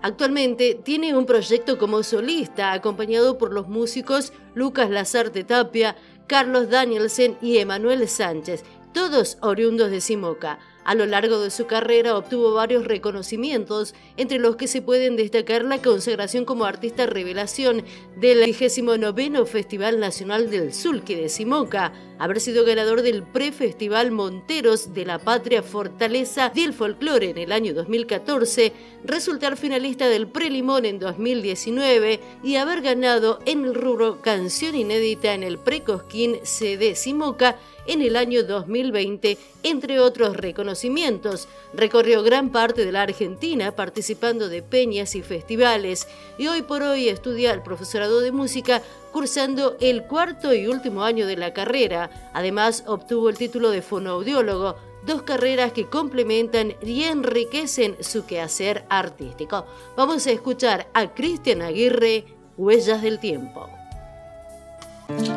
Actualmente 0.02 0.74
tiene 0.74 1.16
un 1.16 1.26
proyecto 1.26 1.78
como 1.78 2.02
solista, 2.02 2.72
acompañado 2.72 3.38
por 3.38 3.54
los 3.54 3.68
músicos 3.68 4.34
Lucas 4.56 4.90
Lazarte 4.90 5.44
Tapia, 5.44 5.96
Carlos 6.26 6.70
Danielsen 6.70 7.38
y 7.42 7.58
Emanuel 7.58 8.08
Sánchez, 8.08 8.64
todos 8.94 9.38
oriundos 9.42 9.92
de 9.92 10.02
Simoca. 10.02 10.58
A 10.84 10.96
lo 10.96 11.06
largo 11.06 11.40
de 11.40 11.52
su 11.52 11.68
carrera 11.68 12.18
obtuvo 12.18 12.54
varios 12.54 12.86
reconocimientos, 12.86 13.94
entre 14.18 14.40
los 14.40 14.56
que 14.56 14.68
se 14.68 14.82
pueden 14.82 15.16
destacar 15.16 15.64
la 15.64 15.82
consagración 15.82 16.44
como 16.44 16.66
artista 16.66 17.06
revelación 17.06 17.84
del 18.18 18.40
29 18.40 19.46
Festival 19.46 20.00
Nacional 20.00 20.50
del 20.50 20.74
Sulky 20.74 21.14
de 21.14 21.30
Simoca, 21.30 21.94
haber 22.18 22.40
sido 22.40 22.66
ganador 22.66 23.04
del 23.04 23.24
Prefestival 23.24 24.12
Monteros 24.12 24.94
de 24.94 25.06
la 25.06 25.20
Patria 25.20 25.62
Fortaleza 25.62 26.50
del 26.50 26.74
Folclore 26.74 27.30
en 27.30 27.38
el 27.38 27.52
año 27.52 27.74
2014, 27.74 28.74
resultar 29.04 29.58
finalista 29.58 30.10
del 30.10 30.28
Prelimón 30.28 30.86
en 30.86 31.00
2019 31.00 32.20
y 32.44 32.56
haber 32.56 32.82
ganado 32.82 33.40
en 33.46 33.66
el 33.66 33.76
rubro 33.76 34.22
Canción 34.22 34.76
Inédita 34.76 35.34
en 35.34 35.44
el 35.44 35.60
Precosquín 35.60 36.40
CD 36.44 36.96
Simoca 36.96 37.58
en 37.92 38.02
el 38.02 38.16
año 38.16 38.44
2020, 38.44 39.38
entre 39.64 40.00
otros 40.00 40.38
reconocimientos. 40.38 41.50
Recorrió 41.74 42.24
gran 42.24 42.50
parte 42.50 42.86
de 42.86 42.92
la 42.94 43.02
Argentina 43.02 43.76
participando 43.76 44.48
de 44.48 44.62
peñas 44.62 45.14
y 45.16 45.22
festivales 45.22 46.08
y 46.38 46.48
hoy 46.48 46.62
por 46.62 46.84
hoy 46.84 47.10
estudia 47.10 47.52
el 47.52 47.62
profesorado 47.62 48.22
de 48.22 48.32
música 48.32 48.82
cursando 49.12 49.76
el 49.82 50.04
cuarto 50.04 50.54
y 50.54 50.68
último 50.68 51.04
año 51.04 51.28
de 51.28 51.36
la 51.36 51.52
carrera. 51.52 52.32
Además 52.34 52.86
obtuvo 52.88 53.28
el 53.28 53.38
título 53.38 53.72
de 53.72 53.82
fonoaudiólogo, 53.82 54.78
dos 55.06 55.24
carreras 55.24 55.74
que 55.74 55.88
complementan 55.88 56.76
y 56.82 57.04
enriquecen 57.04 57.98
su 58.00 58.26
quehacer 58.26 58.86
artístico. 58.88 59.66
Vamos 59.98 60.26
a 60.28 60.32
escuchar 60.32 60.88
a 60.94 61.14
Cristian 61.14 61.62
Aguirre, 61.62 62.24
Huellas 62.56 63.02
del 63.02 63.20
Tiempo. 63.20 63.81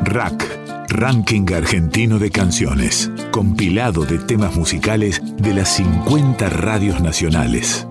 Rack, 0.02 0.88
Ranking 0.88 1.52
Argentino 1.54 2.18
de 2.18 2.30
Canciones, 2.30 3.10
compilado 3.30 4.04
de 4.04 4.18
temas 4.18 4.56
musicales 4.56 5.20
de 5.36 5.54
las 5.54 5.76
50 5.76 6.48
radios 6.50 7.00
nacionales. 7.00 7.86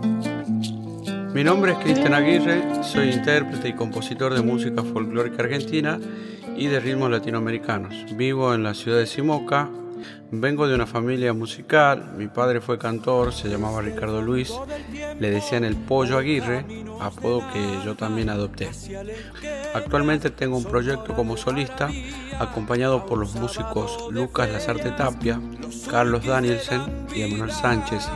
Mi 1.34 1.44
nombre 1.44 1.74
es 1.74 1.78
Cristian 1.80 2.14
Aguirre, 2.14 2.84
soy 2.84 3.10
intérprete 3.10 3.70
y 3.70 3.74
compositor 3.74 4.34
de 4.34 4.42
música 4.42 4.84
folclórica 4.84 5.44
argentina 5.44 6.00
y 6.56 6.68
de 6.68 6.80
ritmos 6.80 7.10
latinoamericanos. 7.10 7.94
Vivo 8.16 8.54
en 8.54 8.64
la 8.64 8.74
ciudad 8.74 9.00
de 9.00 9.08
Simoca, 9.08 9.70
Vengo 10.32 10.68
de 10.68 10.74
una 10.74 10.88
familia 10.88 11.32
musical, 11.34 12.14
mi 12.18 12.28
padre 12.28 12.60
fue 12.60 12.80
cantor, 12.80 13.34
se 13.34 13.50
llamaba 13.50 13.82
Ricardo 13.82 14.22
Luis, 14.22 14.52
le 15.20 15.30
decían 15.30 15.64
el 15.64 15.76
Pollo 15.76 16.18
Aguirre, 16.18 16.66
apodo 17.04 17.44
que 17.52 17.80
yo 17.86 17.96
también 17.96 18.30
adopté. 18.30 18.70
Actualmente 19.74 20.30
tengo 20.30 20.58
un 20.58 20.64
proyecto 20.64 21.14
como 21.14 21.38
solista, 21.38 21.90
acompañado 22.40 23.06
por 23.06 23.18
los 23.18 23.36
músicos 23.36 24.12
Lucas 24.12 24.50
Lazarte 24.50 24.92
Tapia, 24.92 25.40
Carlos 25.90 26.26
Danielsen 26.26 26.82
y 27.14 27.22
Emanuel 27.22 27.52
Sánchez, 27.52 28.08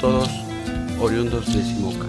todos 0.00 0.28
oriundos 1.00 1.46
de 1.52 1.62
Simoca. 1.62 2.06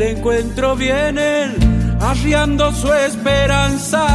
Hacia 0.00 0.10
el 0.10 0.16
encuentro 0.16 0.76
vienen, 0.76 1.56
arriando 2.00 2.72
su 2.72 2.92
esperanza. 2.92 4.06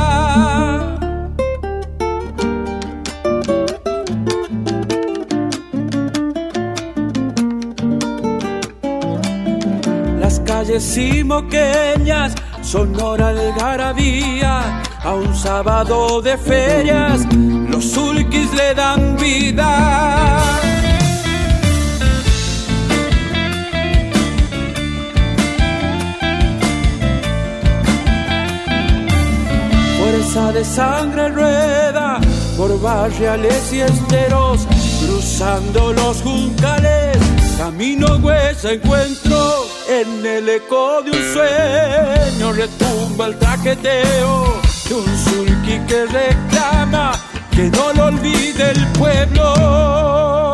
Las 10.20 10.40
calles 10.42 10.84
simoqueñas, 10.84 12.34
sonora 12.62 13.30
algarabía, 13.30 14.82
a 15.04 15.14
un 15.14 15.36
sábado 15.36 16.22
de 16.22 16.38
ferias, 16.38 17.26
los 17.70 17.86
sulquis 17.86 18.52
le 18.54 18.74
dan 18.74 19.18
vida. 19.18 20.75
De 30.54 30.64
sangre 30.64 31.28
rueda 31.30 32.22
por 32.56 32.80
barriales 32.80 33.74
y 33.74 33.82
esteros, 33.82 34.66
cruzando 35.06 35.92
los 35.92 36.22
juncales, 36.22 37.18
camino 37.58 38.16
huesa 38.22 38.72
encuentro. 38.72 39.66
En 39.90 40.26
el 40.26 40.48
eco 40.48 41.02
de 41.02 41.12
un 41.12 41.34
sueño 41.34 42.54
retumba 42.54 43.26
el 43.26 43.38
traqueteo 43.38 44.62
de 44.88 44.96
un 44.96 45.18
sulky 45.18 45.80
que 45.88 46.06
reclama 46.06 47.12
que 47.52 47.64
no 47.64 47.92
lo 47.94 48.06
olvide 48.06 48.72
el 48.72 48.88
pueblo. 48.94 50.45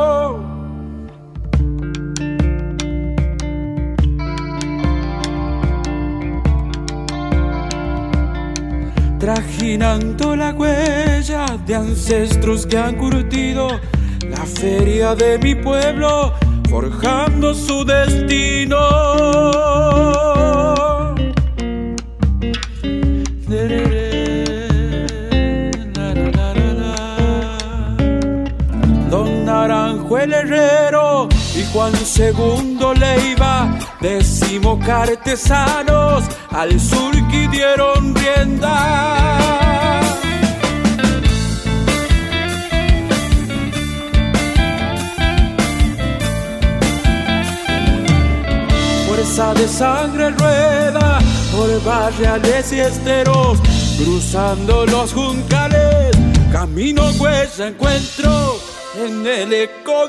Trajinando 9.22 10.36
la 10.36 10.50
huella 10.50 11.46
de 11.68 11.76
ancestros 11.76 12.66
que 12.66 12.76
han 12.76 12.96
curtido 12.96 13.68
la 14.28 14.44
feria 14.48 15.14
de 15.14 15.38
mi 15.38 15.54
pueblo, 15.54 16.34
forjando 16.68 17.54
su 17.54 17.86
destino. 17.86 18.80
Don 29.12 29.46
Naranjo 29.46 30.18
el 30.18 30.34
herrero 30.34 31.21
y 31.62 31.66
Juan 31.74 31.96
segundo 31.96 32.94
Leiva, 32.94 33.78
décimo 34.00 34.80
cartesanos, 34.80 36.24
al 36.50 36.80
sur 36.80 37.14
que 37.30 37.48
dieron 37.50 38.16
rienda. 38.16 40.02
Fuerza 49.08 49.54
de 49.54 49.68
sangre 49.68 50.30
rueda 50.32 51.20
por 51.52 51.84
barriales 51.84 52.72
y 52.74 52.80
esteros, 52.80 53.60
cruzando 53.98 54.86
los 54.86 55.14
juncales, 55.14 56.12
camino 56.52 57.04
huella 57.20 57.68
encuentro 57.68 58.71
en 58.94 59.26
el 59.26 59.54
eco 59.54 60.06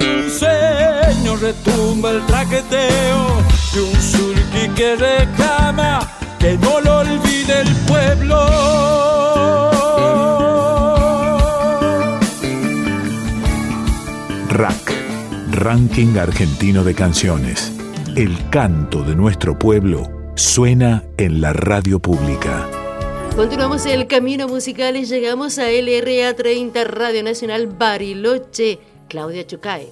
retumba 1.36 2.10
el 2.10 2.26
traqueteo 2.26 3.42
de 3.74 3.80
un 3.80 4.02
surqui 4.02 4.68
que 4.74 4.96
reclama 4.96 6.00
que 6.38 6.58
no 6.58 6.80
lo 6.80 6.98
olvide 6.98 7.60
el 7.60 7.76
pueblo. 7.86 8.36
RAC, 14.50 14.92
Ranking 15.52 16.18
Argentino 16.18 16.84
de 16.84 16.94
Canciones. 16.94 17.72
El 18.16 18.50
canto 18.50 19.02
de 19.02 19.14
nuestro 19.14 19.58
pueblo 19.58 20.32
suena 20.34 21.04
en 21.16 21.40
la 21.40 21.52
radio 21.52 22.00
pública. 22.00 22.81
Continuamos 23.36 23.86
el 23.86 24.06
camino 24.08 24.46
musical 24.46 24.94
y 24.94 25.06
llegamos 25.06 25.58
a 25.58 25.62
LRA 25.70 26.36
30 26.36 26.84
Radio 26.84 27.24
Nacional 27.24 27.66
Bariloche. 27.66 28.78
Claudia 29.08 29.46
Chucay. 29.46 29.88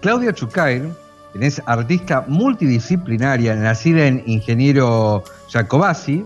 Claudia 0.00 0.32
quien 0.32 1.42
es 1.42 1.60
artista 1.66 2.24
multidisciplinaria, 2.26 3.54
nacida 3.54 4.06
en 4.06 4.22
Ingeniero 4.24 5.22
Jacobasi, 5.52 6.24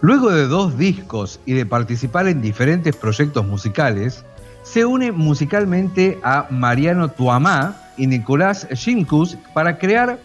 luego 0.00 0.30
de 0.30 0.46
dos 0.46 0.78
discos 0.78 1.38
y 1.44 1.52
de 1.52 1.66
participar 1.66 2.26
en 2.26 2.40
diferentes 2.40 2.96
proyectos 2.96 3.46
musicales, 3.46 4.24
se 4.62 4.86
une 4.86 5.12
musicalmente 5.12 6.18
a 6.22 6.46
Mariano 6.48 7.08
Tuamá 7.08 7.76
y 7.98 8.06
Nicolás 8.06 8.66
Shimkus 8.72 9.36
para 9.52 9.76
crear 9.76 10.18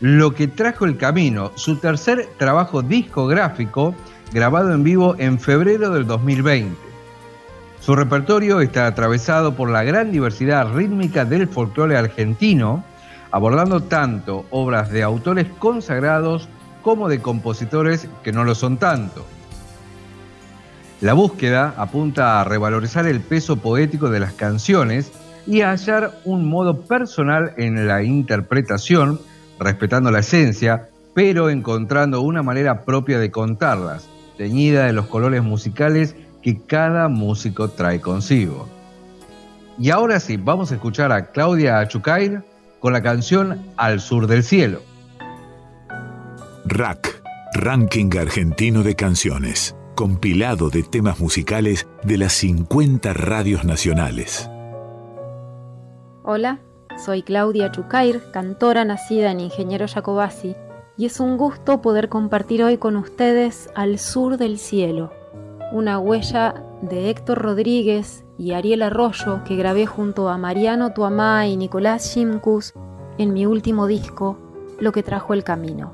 Lo 0.00 0.34
que 0.34 0.48
trajo 0.48 0.84
el 0.84 0.98
camino, 0.98 1.52
su 1.54 1.76
tercer 1.76 2.28
trabajo 2.36 2.82
discográfico 2.82 3.94
grabado 4.32 4.72
en 4.72 4.82
vivo 4.82 5.14
en 5.18 5.38
febrero 5.38 5.90
del 5.90 6.06
2020. 6.06 6.74
Su 7.80 7.94
repertorio 7.94 8.60
está 8.60 8.86
atravesado 8.86 9.54
por 9.54 9.68
la 9.68 9.82
gran 9.82 10.10
diversidad 10.10 10.72
rítmica 10.72 11.24
del 11.24 11.48
folclore 11.48 11.96
argentino, 11.96 12.84
abordando 13.30 13.82
tanto 13.82 14.46
obras 14.50 14.90
de 14.90 15.02
autores 15.02 15.48
consagrados 15.58 16.48
como 16.82 17.08
de 17.08 17.20
compositores 17.20 18.08
que 18.22 18.32
no 18.32 18.44
lo 18.44 18.54
son 18.54 18.78
tanto. 18.78 19.26
La 21.00 21.14
búsqueda 21.14 21.74
apunta 21.76 22.40
a 22.40 22.44
revalorizar 22.44 23.06
el 23.06 23.20
peso 23.20 23.56
poético 23.56 24.08
de 24.08 24.20
las 24.20 24.32
canciones 24.32 25.10
y 25.46 25.62
a 25.62 25.70
hallar 25.70 26.20
un 26.24 26.48
modo 26.48 26.82
personal 26.82 27.52
en 27.56 27.88
la 27.88 28.02
interpretación, 28.04 29.20
respetando 29.58 30.10
la 30.10 30.20
esencia, 30.20 30.88
pero 31.14 31.50
encontrando 31.50 32.20
una 32.20 32.42
manera 32.42 32.84
propia 32.84 33.18
de 33.18 33.32
contarlas, 33.32 34.08
teñida 34.36 34.86
de 34.86 34.92
los 34.92 35.06
colores 35.06 35.42
musicales 35.42 36.16
que 36.42 36.60
cada 36.60 37.08
músico 37.08 37.68
trae 37.68 38.00
consigo. 38.00 38.68
Y 39.78 39.90
ahora 39.90 40.20
sí, 40.20 40.36
vamos 40.36 40.70
a 40.70 40.74
escuchar 40.74 41.12
a 41.12 41.30
Claudia 41.30 41.78
Achucair 41.78 42.42
con 42.80 42.92
la 42.92 43.02
canción 43.02 43.64
Al 43.76 44.00
Sur 44.00 44.26
del 44.26 44.42
Cielo. 44.42 44.80
RAC, 46.64 47.22
Ranking 47.54 48.10
Argentino 48.18 48.82
de 48.82 48.94
Canciones, 48.94 49.76
compilado 49.94 50.68
de 50.68 50.82
temas 50.82 51.20
musicales 51.20 51.86
de 52.02 52.18
las 52.18 52.32
50 52.34 53.12
radios 53.12 53.64
nacionales. 53.64 54.48
Hola, 56.24 56.60
soy 57.04 57.22
Claudia 57.22 57.72
Chucair, 57.72 58.22
cantora 58.32 58.84
nacida 58.84 59.30
en 59.30 59.40
Ingeniero 59.40 59.88
Jacobasi, 59.88 60.54
y 61.02 61.06
es 61.06 61.18
un 61.18 61.36
gusto 61.36 61.82
poder 61.82 62.08
compartir 62.08 62.62
hoy 62.62 62.78
con 62.78 62.94
ustedes 62.94 63.68
Al 63.74 63.98
Sur 63.98 64.36
del 64.36 64.56
Cielo, 64.56 65.12
una 65.72 65.98
huella 65.98 66.62
de 66.80 67.10
Héctor 67.10 67.38
Rodríguez 67.38 68.24
y 68.38 68.52
Ariel 68.52 68.82
Arroyo 68.82 69.42
que 69.42 69.56
grabé 69.56 69.84
junto 69.84 70.28
a 70.28 70.38
Mariano 70.38 70.92
Tuamá 70.92 71.48
y 71.48 71.56
Nicolás 71.56 72.14
Shimkus 72.14 72.74
en 73.18 73.32
mi 73.32 73.46
último 73.46 73.88
disco, 73.88 74.38
Lo 74.78 74.92
que 74.92 75.02
trajo 75.02 75.34
el 75.34 75.42
camino. 75.42 75.92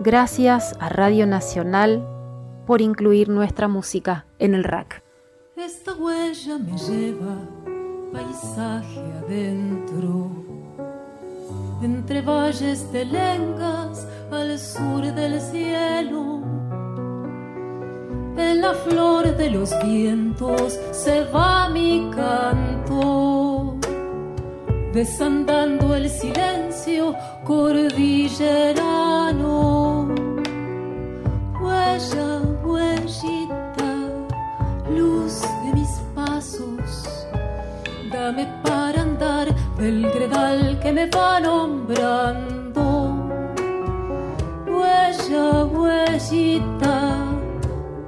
Gracias 0.00 0.74
a 0.80 0.88
Radio 0.88 1.26
Nacional 1.26 2.02
por 2.66 2.80
incluir 2.80 3.28
nuestra 3.28 3.68
música 3.68 4.24
en 4.38 4.54
el 4.54 4.64
rack. 4.64 5.02
Esta 5.54 5.92
huella 5.92 6.56
me 6.56 6.78
lleva 6.78 7.36
paisaje 8.10 9.02
adentro, 9.22 10.30
entre 11.82 12.20
valles 12.20 12.92
de 12.92 13.04
lengas 13.04 14.06
al 14.30 14.56
sur 14.58 15.02
del 15.02 15.40
cielo. 15.40 16.40
En 18.36 18.60
la 18.60 18.74
flor 18.74 19.36
de 19.36 19.50
los 19.50 19.70
vientos 19.84 20.78
se 20.92 21.24
va 21.24 21.68
mi 21.68 22.08
canto, 22.14 23.76
desandando 24.92 25.92
el 25.94 26.08
silencio 26.08 27.14
cordillerano. 27.44 30.08
Huella, 31.60 32.40
huellita, 32.64 33.92
luz 34.90 35.42
de 35.64 35.72
mis 35.74 35.90
pasos, 36.14 37.19
para 38.62 39.00
andar 39.00 39.48
del 39.78 40.02
gredal 40.10 40.78
que 40.80 40.92
me 40.92 41.06
va 41.06 41.40
nombrando. 41.40 42.84
Huella, 44.66 45.64
huellita, 45.64 47.16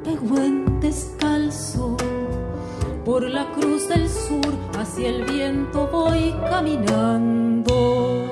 de 0.05 0.14
buen 0.16 0.81
descalzo, 0.81 1.96
por 3.07 3.22
la 3.22 3.51
cruz 3.53 3.88
del 3.88 4.07
sur 4.09 4.55
hacia 4.79 5.09
el 5.09 5.25
viento 5.25 5.88
voy 5.90 6.35
caminando. 6.51 8.27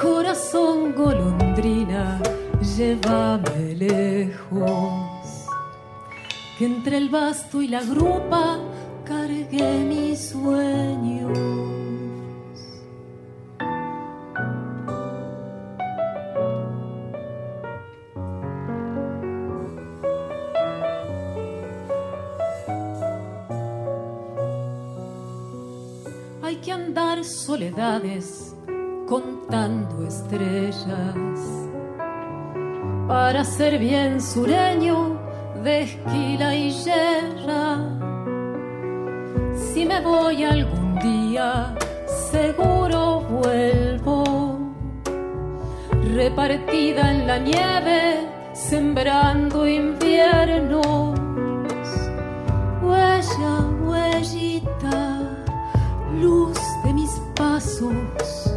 Corazón 0.00 0.94
golondrina, 0.94 2.20
llévame 2.76 3.74
lejos, 3.74 5.48
que 6.56 6.66
entre 6.66 6.98
el 6.98 7.08
basto 7.08 7.60
y 7.60 7.68
la 7.68 7.82
grupa 7.82 8.60
cargué 9.06 9.84
mis 9.84 10.30
sueños. 10.30 11.38
Hay 26.42 26.56
que 26.56 26.72
andar 26.72 27.24
soledades 27.24 28.54
contando 29.08 30.06
estrellas 30.06 31.40
para 33.08 33.44
ser 33.44 33.78
bien 33.78 34.20
sureño 34.20 35.18
de 35.62 35.82
esquila 35.82 36.54
y 36.54 36.70
yerra. 36.70 38.15
Si 39.76 39.84
me 39.84 40.00
voy 40.00 40.42
algún 40.42 40.98
día, 41.00 41.74
seguro 42.30 43.20
vuelvo, 43.28 44.58
repartida 46.14 47.10
en 47.10 47.26
la 47.26 47.38
nieve, 47.38 48.26
sembrando 48.54 49.68
inviernos. 49.68 51.20
Huella, 52.82 53.54
huellita, 53.84 55.44
luz 56.22 56.58
de 56.82 56.94
mis 56.94 57.10
pasos, 57.34 58.56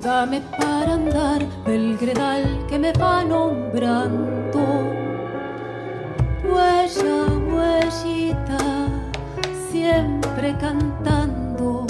dame 0.00 0.40
para 0.56 0.94
andar 0.94 1.44
del 1.66 1.98
gredal 1.98 2.64
que 2.68 2.78
me 2.78 2.92
va 2.92 3.24
nombrando. 3.24 4.62
Huella, 6.44 7.24
huellita, 7.50 8.58
siempre 9.72 10.23
cantando. 10.52 11.86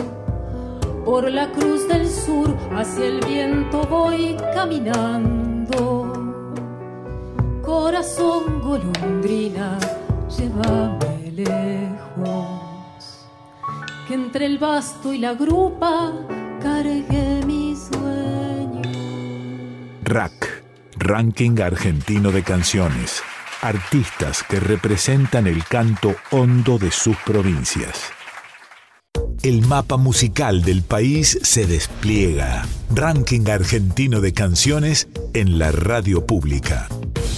Por 1.04 1.30
la 1.30 1.50
cruz 1.52 1.86
del 1.88 2.08
sur 2.08 2.56
hacia 2.74 3.06
el 3.06 3.20
viento 3.20 3.82
voy 3.82 4.36
caminando. 4.54 6.12
Corazón 7.62 8.60
golondrina, 8.60 9.78
llévame 10.36 11.32
lejos. 11.32 13.26
Que 14.06 14.14
entre 14.14 14.46
el 14.46 14.58
basto 14.58 15.12
y 15.12 15.18
la 15.18 15.34
grupa 15.34 16.12
cargué 16.62 17.42
mi 17.44 17.76
sueño. 17.76 18.82
RAC, 20.04 20.64
Ranking 20.96 21.60
Argentino 21.60 22.30
de 22.30 22.42
Canciones. 22.42 23.22
Artistas 23.62 24.42
que 24.42 24.60
representan 24.60 25.46
el 25.46 25.64
canto 25.64 26.14
hondo 26.30 26.78
de 26.78 26.90
sus 26.90 27.16
provincias. 27.18 28.12
El 29.44 29.60
mapa 29.66 29.98
musical 29.98 30.62
del 30.62 30.80
país 30.82 31.38
se 31.42 31.66
despliega. 31.66 32.66
Ranking 32.94 33.46
argentino 33.50 34.22
de 34.22 34.32
canciones 34.32 35.06
en 35.34 35.58
la 35.58 35.70
radio 35.70 36.24
pública. 36.24 36.88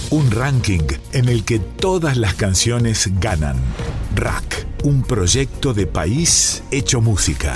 Un 0.09 0.31
ranking 0.31 0.87
en 1.11 1.27
el 1.27 1.43
que 1.43 1.59
todas 1.59 2.15
las 2.15 2.33
canciones 2.35 3.09
ganan. 3.19 3.57
Rack, 4.17 4.65
un 4.83 5.03
proyecto 5.03 5.75
de 5.75 5.85
país 5.85 6.63
hecho 6.71 7.01
música. 7.01 7.55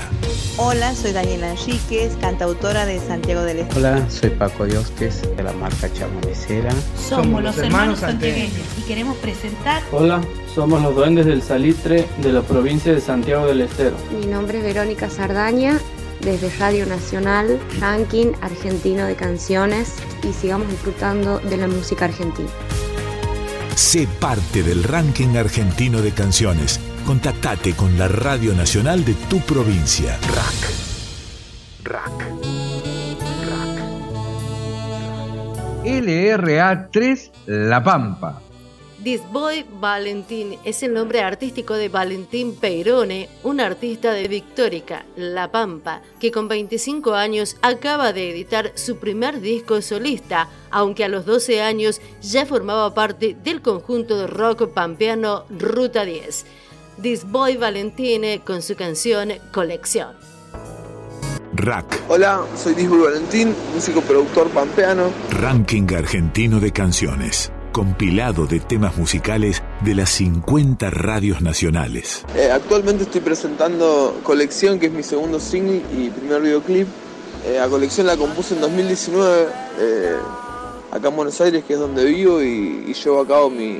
Hola, 0.57 0.93
soy 0.93 1.11
Daniela 1.11 1.49
Enríquez, 1.49 2.15
cantautora 2.21 2.85
de 2.85 2.99
Santiago 2.99 3.41
del 3.41 3.61
Estero. 3.61 3.79
Hola, 3.79 4.09
soy 4.11 4.29
Paco 4.29 4.65
Diosques 4.65 5.23
de 5.35 5.41
la 5.41 5.53
marca 5.53 5.91
Chamonicera. 5.91 6.69
Somos 6.95 7.41
los 7.41 7.57
hermanos 7.57 7.99
santiagueños 7.99 8.61
y 8.77 8.81
queremos 8.83 9.17
presentar 9.17 9.81
Hola, 9.91 10.21
somos 10.53 10.83
los 10.83 10.93
duendes 10.93 11.25
del 11.25 11.41
salitre 11.41 12.07
de 12.21 12.31
la 12.31 12.43
provincia 12.43 12.93
de 12.93 13.01
Santiago 13.01 13.47
del 13.47 13.61
Estero. 13.61 13.95
Mi 14.19 14.27
nombre 14.27 14.59
es 14.59 14.63
Verónica 14.63 15.09
Sardaña, 15.09 15.79
desde 16.19 16.51
Radio 16.59 16.85
Nacional, 16.85 17.59
Ranking 17.79 18.33
Argentino 18.41 19.07
de 19.07 19.15
Canciones 19.15 19.95
y 20.21 20.31
sigamos 20.31 20.69
disfrutando 20.69 21.39
de 21.39 21.57
la 21.57 21.67
música 21.67 22.05
argentina. 22.05 22.49
Sé 23.75 24.07
parte 24.19 24.63
del 24.63 24.83
ranking 24.83 25.35
argentino 25.37 26.01
de 26.01 26.11
canciones. 26.11 26.79
Contactate 27.05 27.73
con 27.73 27.97
la 27.97 28.07
Radio 28.07 28.53
Nacional 28.53 29.03
de 29.03 29.13
tu 29.13 29.39
provincia. 29.39 30.17
Rack. 30.33 30.81
LRA3 35.83 37.31
La 37.47 37.83
Pampa. 37.83 38.50
This 39.03 39.21
Boy 39.31 39.65
Valentín 39.79 40.59
es 40.63 40.83
el 40.83 40.93
nombre 40.93 41.21
artístico 41.21 41.73
de 41.73 41.89
Valentín 41.89 42.55
Peirone, 42.55 43.29
un 43.41 43.59
artista 43.59 44.13
de 44.13 44.27
Victórica, 44.27 45.05
La 45.15 45.51
Pampa, 45.51 46.03
que 46.19 46.31
con 46.31 46.47
25 46.47 47.15
años 47.15 47.57
acaba 47.63 48.13
de 48.13 48.29
editar 48.29 48.73
su 48.75 48.97
primer 48.97 49.41
disco 49.41 49.81
solista, 49.81 50.49
aunque 50.69 51.03
a 51.03 51.09
los 51.09 51.25
12 51.25 51.63
años 51.63 51.99
ya 52.21 52.45
formaba 52.45 52.93
parte 52.93 53.35
del 53.43 53.63
conjunto 53.63 54.19
de 54.19 54.27
rock 54.27 54.67
pampeano 54.67 55.45
Ruta 55.49 56.05
10. 56.05 56.45
This 57.01 57.23
Boy 57.25 57.57
Valentine 57.57 58.41
con 58.45 58.61
su 58.61 58.75
canción 58.75 59.31
Colección. 59.51 60.15
Rack. 61.53 62.03
Hola, 62.07 62.45
soy 62.55 62.75
Disboy 62.75 63.01
Valentín, 63.01 63.55
músico 63.73 64.01
productor 64.01 64.49
pampeano. 64.49 65.11
Ranking 65.31 65.87
argentino 65.95 66.59
de 66.59 66.71
canciones. 66.71 67.51
Compilado 67.71 68.47
de 68.47 68.59
temas 68.59 68.97
musicales 68.97 69.63
de 69.79 69.95
las 69.95 70.09
50 70.09 70.89
radios 70.89 71.41
nacionales. 71.41 72.25
Eh, 72.35 72.51
actualmente 72.51 73.03
estoy 73.03 73.21
presentando 73.21 74.19
Colección, 74.23 74.77
que 74.77 74.87
es 74.87 74.91
mi 74.91 75.03
segundo 75.03 75.39
single 75.39 75.81
y 75.97 76.09
primer 76.09 76.41
videoclip. 76.41 76.87
Eh, 77.45 77.59
a 77.59 77.69
Colección 77.69 78.07
la 78.07 78.17
compuse 78.17 78.55
en 78.55 78.61
2019, 78.61 79.47
eh, 79.79 80.15
acá 80.91 81.07
en 81.07 81.15
Buenos 81.15 81.39
Aires, 81.39 81.63
que 81.65 81.73
es 81.75 81.79
donde 81.79 82.03
vivo, 82.03 82.41
y, 82.41 82.83
y 82.87 82.93
llevo 82.93 83.21
a 83.21 83.27
cabo 83.27 83.49
mi, 83.49 83.79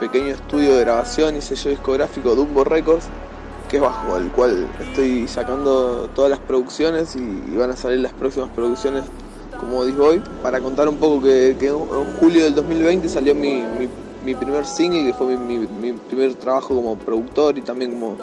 pequeño 0.00 0.34
estudio 0.34 0.74
de 0.74 0.80
grabación 0.80 1.36
y 1.36 1.40
sello 1.40 1.70
discográfico 1.70 2.34
Dumbo 2.34 2.64
Records, 2.64 3.06
que 3.70 3.76
es 3.76 3.82
bajo 3.82 4.16
el 4.16 4.30
cual 4.32 4.68
estoy 4.80 5.28
sacando 5.28 6.10
todas 6.14 6.30
las 6.30 6.40
producciones 6.40 7.14
y 7.16 7.56
van 7.56 7.70
a 7.70 7.76
salir 7.76 8.00
las 8.00 8.12
próximas 8.12 8.50
producciones 8.50 9.04
como 9.58 9.84
digo 9.84 10.06
hoy, 10.06 10.22
para 10.42 10.60
contar 10.60 10.88
un 10.88 10.96
poco 10.98 11.22
que, 11.22 11.56
que 11.58 11.66
en 11.68 11.78
julio 12.18 12.44
del 12.44 12.54
2020 12.54 13.08
salió 13.08 13.34
mi, 13.34 13.62
mi- 14.22 14.34
primer 14.34 14.64
single, 14.66 15.04
que 15.04 15.12
fue 15.12 15.36
mi, 15.36 15.58
mi- 15.58 15.92
primer 15.92 16.34
trabajo 16.36 16.74
como 16.74 16.96
productor 16.96 17.58
y 17.58 17.62
también 17.62 17.92
como 17.92 18.16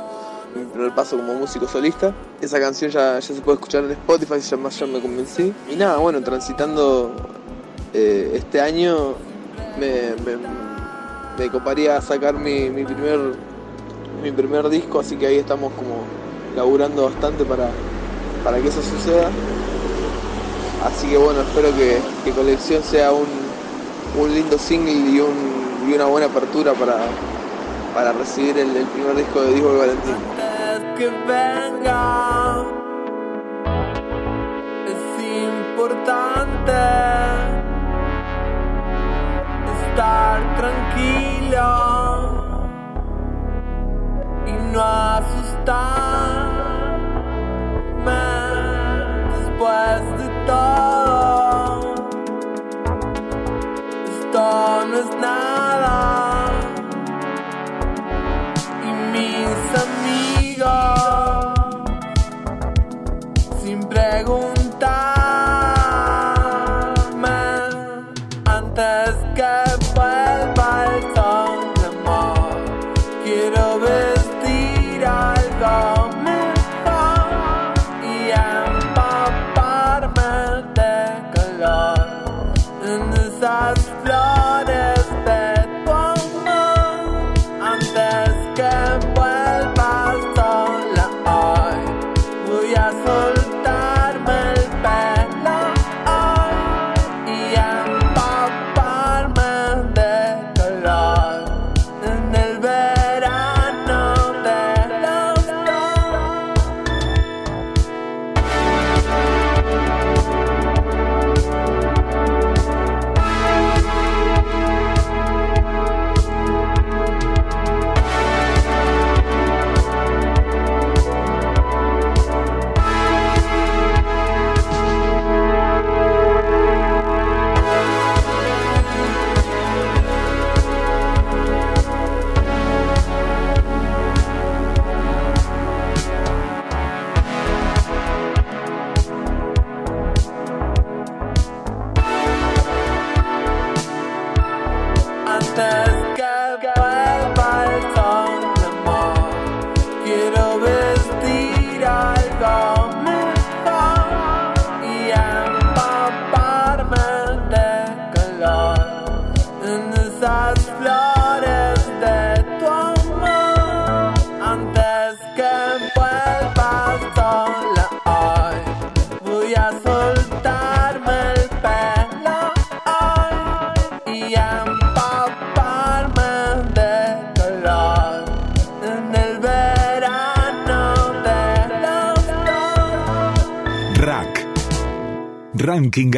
mi 0.55 0.65
primer 0.65 0.91
paso 0.93 1.17
como 1.17 1.33
músico 1.35 1.67
solista. 1.67 2.13
Esa 2.41 2.59
canción 2.59 2.89
ya, 2.91 3.19
ya 3.19 3.21
se 3.21 3.41
puede 3.41 3.55
escuchar 3.55 3.83
en 3.85 3.91
Spotify, 3.91 4.41
se 4.41 4.55
llama 4.55 4.69
Ya 4.69 4.87
me 4.87 4.99
convencí. 5.01 5.53
Y 5.69 5.75
nada, 5.75 5.97
bueno, 5.97 6.21
transitando 6.21 7.11
eh, 7.93 8.31
este 8.35 8.61
año 8.61 9.15
me, 9.77 10.15
me, 10.23 10.37
me 11.37 11.49
coparía 11.49 11.99
sacar 12.01 12.33
mi, 12.35 12.69
mi 12.69 12.85
primer 12.85 13.19
mi 14.23 14.31
primer 14.31 14.69
disco, 14.69 14.99
así 14.99 15.17
que 15.17 15.27
ahí 15.27 15.37
estamos 15.37 15.73
como 15.73 16.05
laburando 16.55 17.03
bastante 17.03 17.45
para, 17.45 17.73
para 18.43 18.61
que 18.61 18.69
eso 18.69 18.81
suceda. 18.81 19.31
Así 20.83 21.07
que 21.07 21.17
bueno, 21.17 21.41
espero 21.41 21.69
que, 21.75 21.99
que 22.23 22.31
Colección 22.31 22.81
sea 22.83 23.11
un, 23.11 23.25
un 24.19 24.33
lindo 24.33 24.57
single 24.57 24.91
y, 24.93 25.19
un- 25.19 25.89
y 25.89 25.93
una 25.93 26.05
buena 26.05 26.27
apertura 26.27 26.73
para, 26.73 26.95
para 27.93 28.13
recibir 28.13 28.57
el, 28.57 28.75
el 28.75 28.85
primer 28.87 29.15
disco 29.15 29.41
de 29.41 29.53
de 29.73 29.79
Valentín. 29.79 30.15
que 30.97 31.09
venga 31.27 32.63
es 34.87 35.23
importante 35.23 36.71
estar 39.89 40.55
tranquilo 40.57 41.69
y 44.47 44.51
no 44.73 44.81
asustarme 44.81 46.55
después 49.37 50.01
de 50.19 50.25
todo 50.45 51.95
esto 54.07 54.85
no 54.89 54.97
es 54.97 55.09
nada. 55.19 56.51
Y 58.83 58.89
mis 59.13 59.59
amigos 59.85 61.04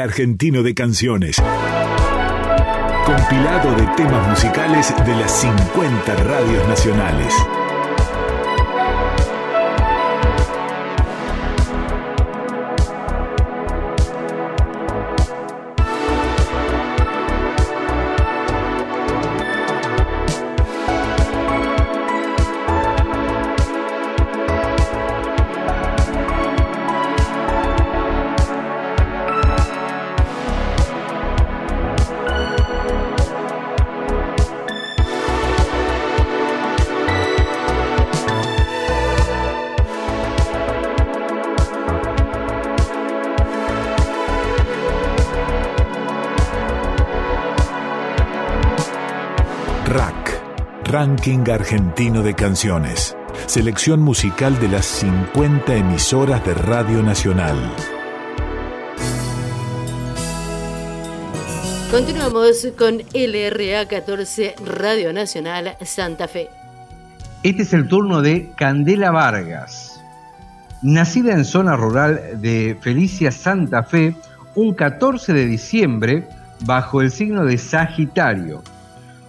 Argentino 0.08 0.64
de 0.64 0.74
Canciones. 0.74 1.36
Compilado 3.06 3.76
de 3.76 3.86
temas 3.98 4.30
musicales 4.30 4.94
de 5.06 5.16
las 5.16 5.42
50 5.42 6.16
radios 6.24 6.66
nacionales. 6.70 7.34
Ranking 51.00 51.48
Argentino 51.52 52.24
de 52.24 52.34
Canciones. 52.34 53.16
Selección 53.46 54.00
musical 54.00 54.60
de 54.60 54.68
las 54.68 54.88
50 54.88 55.76
emisoras 55.76 56.44
de 56.44 56.56
Radio 56.56 57.04
Nacional. 57.04 57.56
Continuamos 61.92 62.70
con 62.76 62.98
LRA 63.14 63.88
14 63.88 64.56
Radio 64.66 65.14
Nacional 65.14 65.78
Santa 65.86 66.28
Fe. 66.28 66.50
Este 67.44 67.62
es 67.62 67.74
el 67.74 67.88
turno 67.88 68.24
de 68.24 68.50
Candela 68.58 69.12
Vargas. 69.12 70.02
Nacida 70.82 71.34
en 71.34 71.46
zona 71.46 71.76
rural 71.76 72.42
de 72.42 72.76
Felicia 72.82 73.32
Santa 73.32 73.84
Fe, 73.84 74.16
un 74.56 74.74
14 74.74 75.32
de 75.32 75.46
diciembre, 75.46 76.28
bajo 76.66 77.04
el 77.04 77.12
signo 77.12 77.46
de 77.46 77.60
Sagitario. 77.60 78.64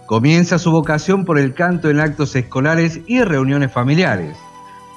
Comienza 0.09 0.57
su 0.57 0.71
vocación 0.71 1.23
por 1.23 1.37
el 1.37 1.53
canto 1.53 1.87
en 1.87 1.99
actos 1.99 2.35
escolares 2.35 2.99
y 3.05 3.21
reuniones 3.21 3.71
familiares. 3.71 4.35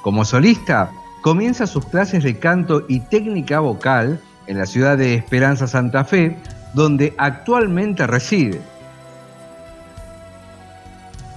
Como 0.01 0.25
solista, 0.25 0.89
comienza 1.21 1.67
sus 1.67 1.85
clases 1.85 2.23
de 2.23 2.39
canto 2.39 2.83
y 2.87 2.99
técnica 2.99 3.59
vocal 3.59 4.19
en 4.47 4.57
la 4.57 4.65
ciudad 4.65 4.97
de 4.97 5.13
Esperanza 5.13 5.67
Santa 5.67 6.03
Fe, 6.03 6.39
donde 6.73 7.13
actualmente 7.19 8.07
reside. 8.07 8.59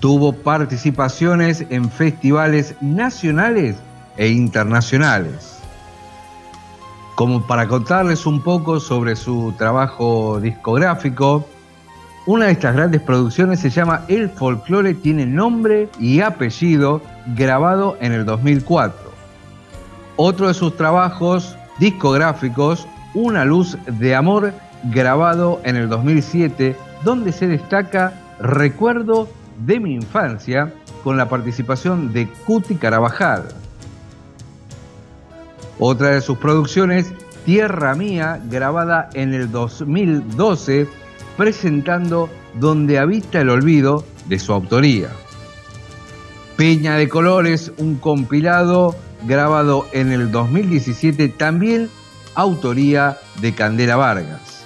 Tuvo 0.01 0.33
participaciones 0.33 1.67
en 1.69 1.91
festivales 1.91 2.77
nacionales 2.81 3.77
e 4.17 4.29
internacionales. 4.29 5.59
Como 7.15 7.47
para 7.47 7.69
contarles 7.69 8.25
un 8.25 8.43
poco 8.43 8.81
sobre 8.81 9.17
su 9.17 9.53
trabajo 9.59 10.41
discográfico, 10.41 11.47
una 12.27 12.47
de 12.47 12.53
estas 12.53 12.75
grandes 12.75 13.01
producciones 13.01 13.61
se 13.61 13.71
llama 13.71 14.03
El 14.09 14.29
folclore 14.29 14.95
tiene 14.95 15.25
nombre 15.25 15.89
y 16.01 16.21
apellido, 16.21 17.01
grabado 17.37 17.97
en 18.01 18.13
el 18.13 18.27
2004. 18.27 19.13
Otro 20.17 20.49
de 20.49 20.55
sus 20.55 20.77
trabajos 20.77 21.57
discográficos, 21.79 22.89
Una 23.15 23.45
luz 23.45 23.79
de 23.87 24.15
amor, 24.15 24.53
grabado 24.85 25.61
en 25.63 25.77
el 25.77 25.89
2007, 25.89 26.77
donde 27.05 27.31
se 27.33 27.47
destaca 27.47 28.13
Recuerdo 28.41 29.29
de 29.65 29.79
mi 29.79 29.95
infancia, 29.95 30.73
con 31.05 31.17
la 31.17 31.29
participación 31.29 32.13
de 32.13 32.29
Cuti 32.29 32.75
Carabajal. 32.75 33.45
Otra 35.79 36.09
de 36.09 36.21
sus 36.21 36.39
producciones, 36.39 37.13
Tierra 37.45 37.95
Mía, 37.95 38.41
grabada 38.51 39.09
en 39.15 39.33
el 39.33 39.53
2012, 39.53 40.89
presentando 41.37 42.31
Donde 42.55 42.99
habita 42.99 43.41
el 43.41 43.51
olvido 43.51 44.05
de 44.27 44.39
su 44.39 44.53
autoría. 44.53 45.11
Peña 46.57 46.97
de 46.97 47.09
Colores, 47.09 47.71
un 47.77 47.97
compilado 47.97 48.97
grabado 49.25 49.87
en 49.93 50.11
el 50.13 50.31
2017, 50.31 51.29
también 51.29 51.91
autoría 52.35 53.19
de 53.41 53.55
Candela 53.55 53.97
Vargas. 53.97 54.65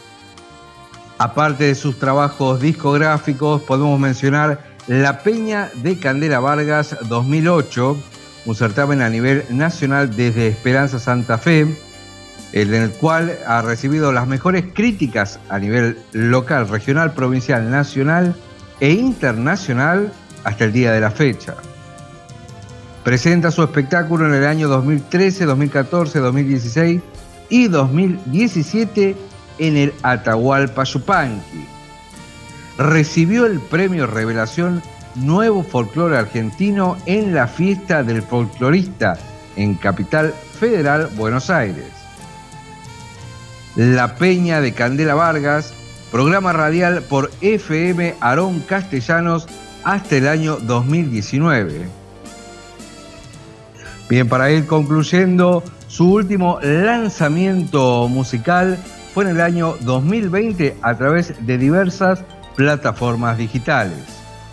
Aparte 1.18 1.64
de 1.64 1.74
sus 1.74 1.98
trabajos 1.98 2.60
discográficos, 2.60 3.60
podemos 3.62 3.98
mencionar 3.98 4.64
La 4.86 5.22
Peña 5.22 5.70
de 5.74 5.98
Candela 5.98 6.40
Vargas 6.40 6.96
2008, 7.08 7.96
un 8.46 8.54
certamen 8.54 9.02
a 9.02 9.10
nivel 9.10 9.44
nacional 9.50 10.16
desde 10.16 10.48
Esperanza 10.48 10.98
Santa 10.98 11.38
Fe, 11.38 11.66
en 12.53 12.74
el 12.74 12.90
cual 12.90 13.38
ha 13.46 13.62
recibido 13.62 14.12
las 14.12 14.26
mejores 14.26 14.64
críticas 14.72 15.38
a 15.48 15.59
nivel 15.59 15.98
local, 16.12 16.68
regional, 16.68 17.12
provincial, 17.12 17.70
nacional 17.70 18.34
e 18.80 18.90
internacional 18.92 20.12
hasta 20.44 20.64
el 20.64 20.72
día 20.72 20.92
de 20.92 21.01
la 21.01 21.11
fecha. 21.11 21.55
Presenta 23.05 23.51
su 23.51 23.62
espectáculo 23.62 24.26
en 24.26 24.34
el 24.34 24.46
año 24.46 24.68
2013, 24.68 25.46
2014, 25.46 26.18
2016 26.18 27.01
y 27.48 27.68
2017 27.68 29.16
en 29.59 29.76
el 29.76 29.94
Atahualpa 30.03 30.84
Yupanqui. 30.84 31.66
Recibió 32.78 33.46
el 33.46 33.61
premio 33.61 34.07
Revelación 34.07 34.82
Nuevo 35.14 35.62
Folclore 35.62 36.16
Argentino 36.16 36.96
en 37.07 37.34
la 37.34 37.46
fiesta 37.46 38.03
del 38.03 38.22
folclorista 38.22 39.18
en 39.57 39.74
Capital 39.74 40.32
Federal, 40.59 41.09
Buenos 41.16 41.51
Aires. 41.51 41.99
La 43.80 44.16
Peña 44.16 44.60
de 44.60 44.74
Candela 44.74 45.14
Vargas, 45.14 45.72
programa 46.12 46.52
radial 46.52 47.00
por 47.00 47.30
FM 47.40 48.14
Arón 48.20 48.60
Castellanos 48.60 49.46
hasta 49.84 50.16
el 50.16 50.28
año 50.28 50.56
2019. 50.56 51.88
Bien, 54.10 54.28
para 54.28 54.50
ir 54.50 54.66
concluyendo, 54.66 55.64
su 55.88 56.12
último 56.12 56.58
lanzamiento 56.60 58.06
musical 58.06 58.78
fue 59.14 59.24
en 59.24 59.30
el 59.30 59.40
año 59.40 59.76
2020 59.80 60.76
a 60.82 60.94
través 60.98 61.46
de 61.46 61.56
diversas 61.56 62.22
plataformas 62.56 63.38
digitales. 63.38 63.96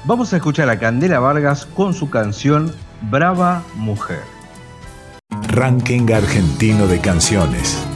Vamos 0.05 0.31
a 0.31 0.37
escuchar 0.37 0.69
a 0.69 0.79
Candela 0.79 1.19
Vargas 1.19 1.65
con 1.65 1.93
su 1.93 2.09
canción 2.09 2.73
Brava 3.11 3.61
Mujer. 3.75 4.21
Ranking 5.49 6.13
Argentino 6.13 6.87
de 6.87 7.01
Canciones. 7.01 7.86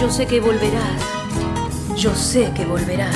Yo 0.00 0.08
sé 0.08 0.26
que 0.26 0.40
volverás, 0.40 1.02
yo 1.94 2.14
sé 2.14 2.50
que 2.56 2.64
volverás 2.64 3.14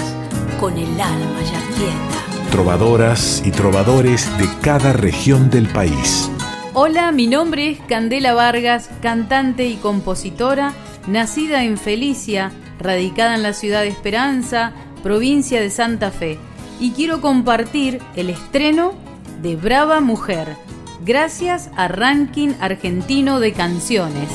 con 0.61 0.77
el 0.77 1.01
alma 1.01 1.41
ya 1.43 1.59
quieta. 1.75 2.51
Trovadoras 2.51 3.43
y 3.43 3.53
trovadores 3.53 4.29
de 4.37 4.47
cada 4.61 4.93
región 4.93 5.49
del 5.49 5.67
país. 5.67 6.31
Hola, 6.75 7.11
mi 7.11 7.27
nombre 7.27 7.71
es 7.71 7.81
Candela 7.89 8.35
Vargas, 8.35 8.91
cantante 9.01 9.67
y 9.67 9.77
compositora, 9.77 10.75
nacida 11.07 11.65
en 11.65 11.79
Felicia, 11.79 12.53
radicada 12.79 13.35
en 13.35 13.43
la 13.43 13.55
ciudad 13.55 13.81
de 13.81 13.89
Esperanza, 13.89 14.75
provincia 15.03 15.63
de 15.63 15.71
Santa 15.71 16.11
Fe, 16.11 16.39
y 16.79 16.91
quiero 16.91 17.23
compartir 17.23 18.03
el 18.15 18.29
estreno 18.29 18.93
de 19.41 19.57
Brava 19.57 20.01
Mujer, 20.01 20.55
gracias 21.03 21.71
a 21.77 21.89
Ranking 21.89 22.51
Argentino 22.61 23.41
de 23.41 23.55
Canciones. 23.55 24.29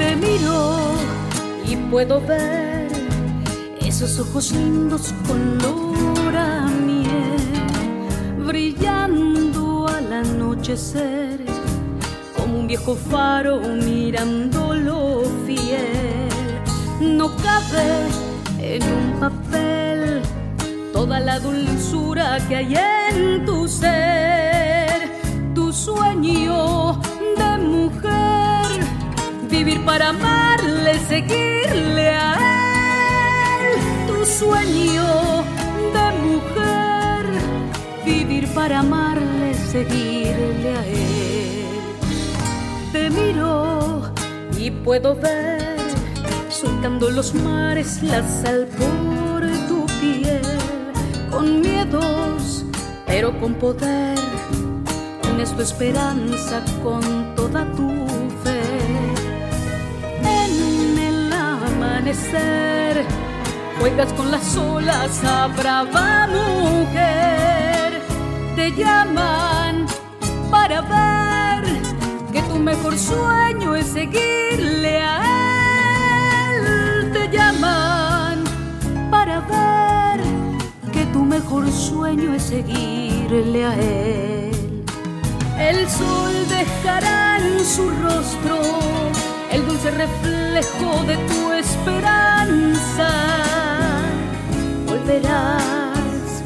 Te 0.00 0.16
miro 0.16 0.78
y 1.68 1.76
puedo 1.90 2.20
ver 2.20 2.88
esos 3.80 4.18
ojos 4.18 4.52
lindos 4.52 5.14
color 5.26 6.36
a 6.36 6.66
miel, 6.66 7.36
brillando 8.46 9.86
al 9.88 10.12
anochecer 10.12 11.40
como 12.36 12.60
un 12.60 12.66
viejo 12.66 12.94
faro 12.94 13.60
mirándolo 13.60 15.22
fiel. 15.46 16.28
No 17.00 17.28
cabe 17.36 18.08
en 18.60 18.82
un 18.82 19.20
papel 19.20 20.22
toda 20.92 21.20
la 21.20 21.38
dulzura 21.38 22.38
que 22.48 22.56
hay 22.56 22.74
en 22.74 23.44
tu 23.44 23.68
ser, 23.68 25.10
tu 25.54 25.72
sueño 25.72 27.00
de 27.36 27.58
mujer, 27.58 28.57
vivir 29.48 29.84
para 29.84 30.10
amarle, 30.10 30.98
seguirle 31.08 32.08
a 32.10 32.34
él, 33.56 34.06
tu 34.06 34.24
sueño 34.24 35.44
de 35.94 36.06
mujer, 36.26 37.26
vivir 38.04 38.46
para 38.54 38.80
amarle, 38.80 39.54
seguirle 39.54 40.76
a 40.76 40.86
él. 40.86 41.64
Te 42.92 43.10
miro 43.10 44.12
y 44.56 44.70
puedo 44.70 45.14
ver 45.14 45.78
surcando 46.50 47.10
los 47.10 47.34
mares, 47.34 48.02
la 48.02 48.26
sal 48.26 48.66
por 48.78 49.42
tu 49.68 49.86
piel, 50.00 50.42
con 51.30 51.60
miedos, 51.60 52.64
pero 53.06 53.38
con 53.38 53.54
poder, 53.54 54.18
unes 55.32 55.52
tu 55.54 55.62
esperanza 55.62 56.62
con 56.82 57.34
toda 57.36 57.64
tu 57.72 58.07
amanecer, 62.08 63.04
juegas 63.78 64.12
con 64.14 64.30
las 64.30 64.56
olas 64.56 65.22
a 65.24 65.48
mujer, 66.28 68.02
te 68.56 68.72
llaman 68.72 69.86
para 70.50 70.80
ver 70.82 71.64
que 72.32 72.42
tu 72.42 72.58
mejor 72.58 72.98
sueño 72.98 73.74
es 73.74 73.86
seguirle 73.86 75.02
a 75.02 75.22
él. 76.54 77.12
Te 77.12 77.28
llaman 77.28 78.44
para 79.10 79.40
ver 79.40 80.20
que 80.92 81.04
tu 81.12 81.24
mejor 81.24 81.70
sueño 81.70 82.34
es 82.34 82.42
seguirle 82.42 83.66
a 83.66 83.74
él. 83.74 84.84
El 85.58 85.88
sol 85.88 86.32
dejará 86.48 87.38
en 87.38 87.64
su 87.64 87.90
rostro 87.90 88.60
el 89.50 89.66
dulce 89.66 89.90
reflejo 89.90 91.04
de 91.06 91.16
tu 91.16 91.52
esperanza. 91.78 93.10
Volverás, 94.86 96.42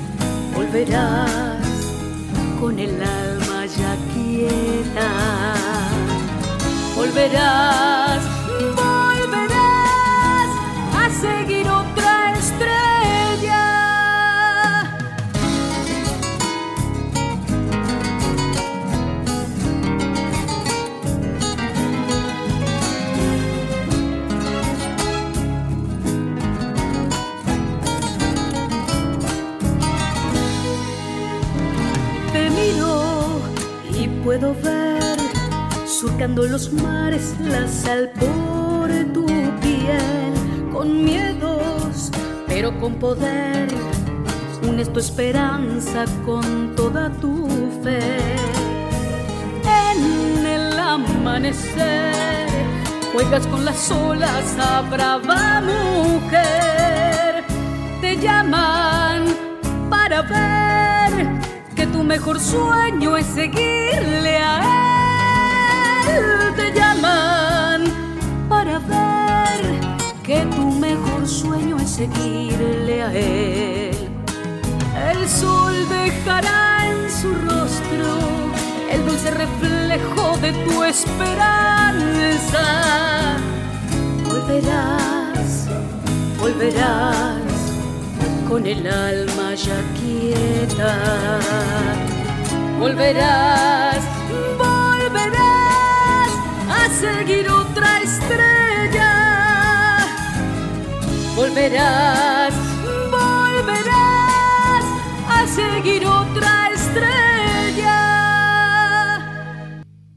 volverás 0.55 1.67
con 2.61 2.79
el 2.79 3.03
alma 3.03 3.67
ya 3.67 3.97
quieta. 4.13 5.11
Volverás, 6.97 8.02
los 36.29 36.73
mares, 36.73 37.35
la 37.41 37.67
sal 37.67 38.13
por 38.21 38.89
tu 39.13 39.27
piel, 39.61 40.33
con 40.73 41.05
miedos, 41.05 42.13
pero 42.47 42.79
con 42.79 42.95
poder. 42.95 43.69
Unes 44.63 44.93
tu 44.93 45.01
esperanza 45.01 46.05
con 46.25 46.77
toda 46.77 47.11
tu 47.11 47.49
fe. 47.83 48.21
En 49.65 50.47
el 50.47 50.79
amanecer, 50.79 52.47
juegas 53.13 53.45
con 53.49 53.65
las 53.65 53.91
olas 53.91 54.57
a 54.61 54.83
mujer. 55.61 57.45
Te 58.01 58.17
llaman 58.17 59.25
para 59.91 60.23
ver 60.23 61.27
que 61.75 61.85
tu 61.89 62.05
mejor 62.05 62.39
sueño 62.39 63.17
es 63.17 63.27
seguirle 63.27 64.39
a 64.39 64.87
él. 64.87 64.92
Te 66.57 66.73
llaman 66.75 67.85
para 68.49 68.79
ver 68.81 69.81
que 70.23 70.45
tu 70.55 70.71
mejor 70.73 71.27
sueño 71.27 71.79
es 71.79 71.91
seguirle 71.91 73.03
a 73.03 73.13
él. 73.13 73.97
El 75.11 75.29
sol 75.29 75.75
dejará 75.89 76.87
en 76.91 77.11
su 77.11 77.35
rostro 77.35 78.19
el 78.91 79.07
dulce 79.07 79.31
reflejo 79.31 80.37
de 80.43 80.53
tu 80.65 80.83
esperanza. 80.85 82.65
Volverás, 84.25 85.69
volverás 86.39 87.33
con 88.49 88.67
el 88.67 88.87
alma 88.87 89.55
ya 89.55 89.81
quieta. 89.99 91.41
Volverás, 92.79 94.03
volverás 94.59 95.52
a 97.05 97.19
seguir 97.19 97.49
otra 97.49 98.01
estrella. 98.01 99.11
Volverás, 101.35 102.55
volverás 103.11 104.85
a 105.29 105.47
seguir 105.49 106.07
otra 106.07 106.71
estrella. 106.75 107.99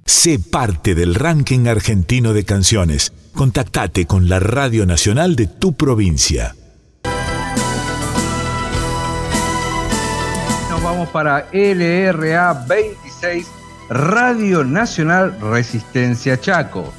Sé 0.05 0.39
parte 0.39 0.93
del 0.95 1.15
ranking 1.15 1.67
argentino 1.67 2.33
de 2.33 2.45
canciones. 2.45 3.11
Contactate 3.33 4.05
con 4.05 4.29
la 4.29 4.39
Radio 4.39 4.85
Nacional 4.85 5.35
de 5.35 5.47
tu 5.47 5.73
provincia. 5.73 6.55
Nos 10.69 10.83
vamos 10.83 11.09
para 11.09 11.47
LRA 11.51 12.53
26, 12.67 13.47
Radio 13.89 14.63
Nacional 14.63 15.39
Resistencia 15.39 16.39
Chaco. 16.41 16.91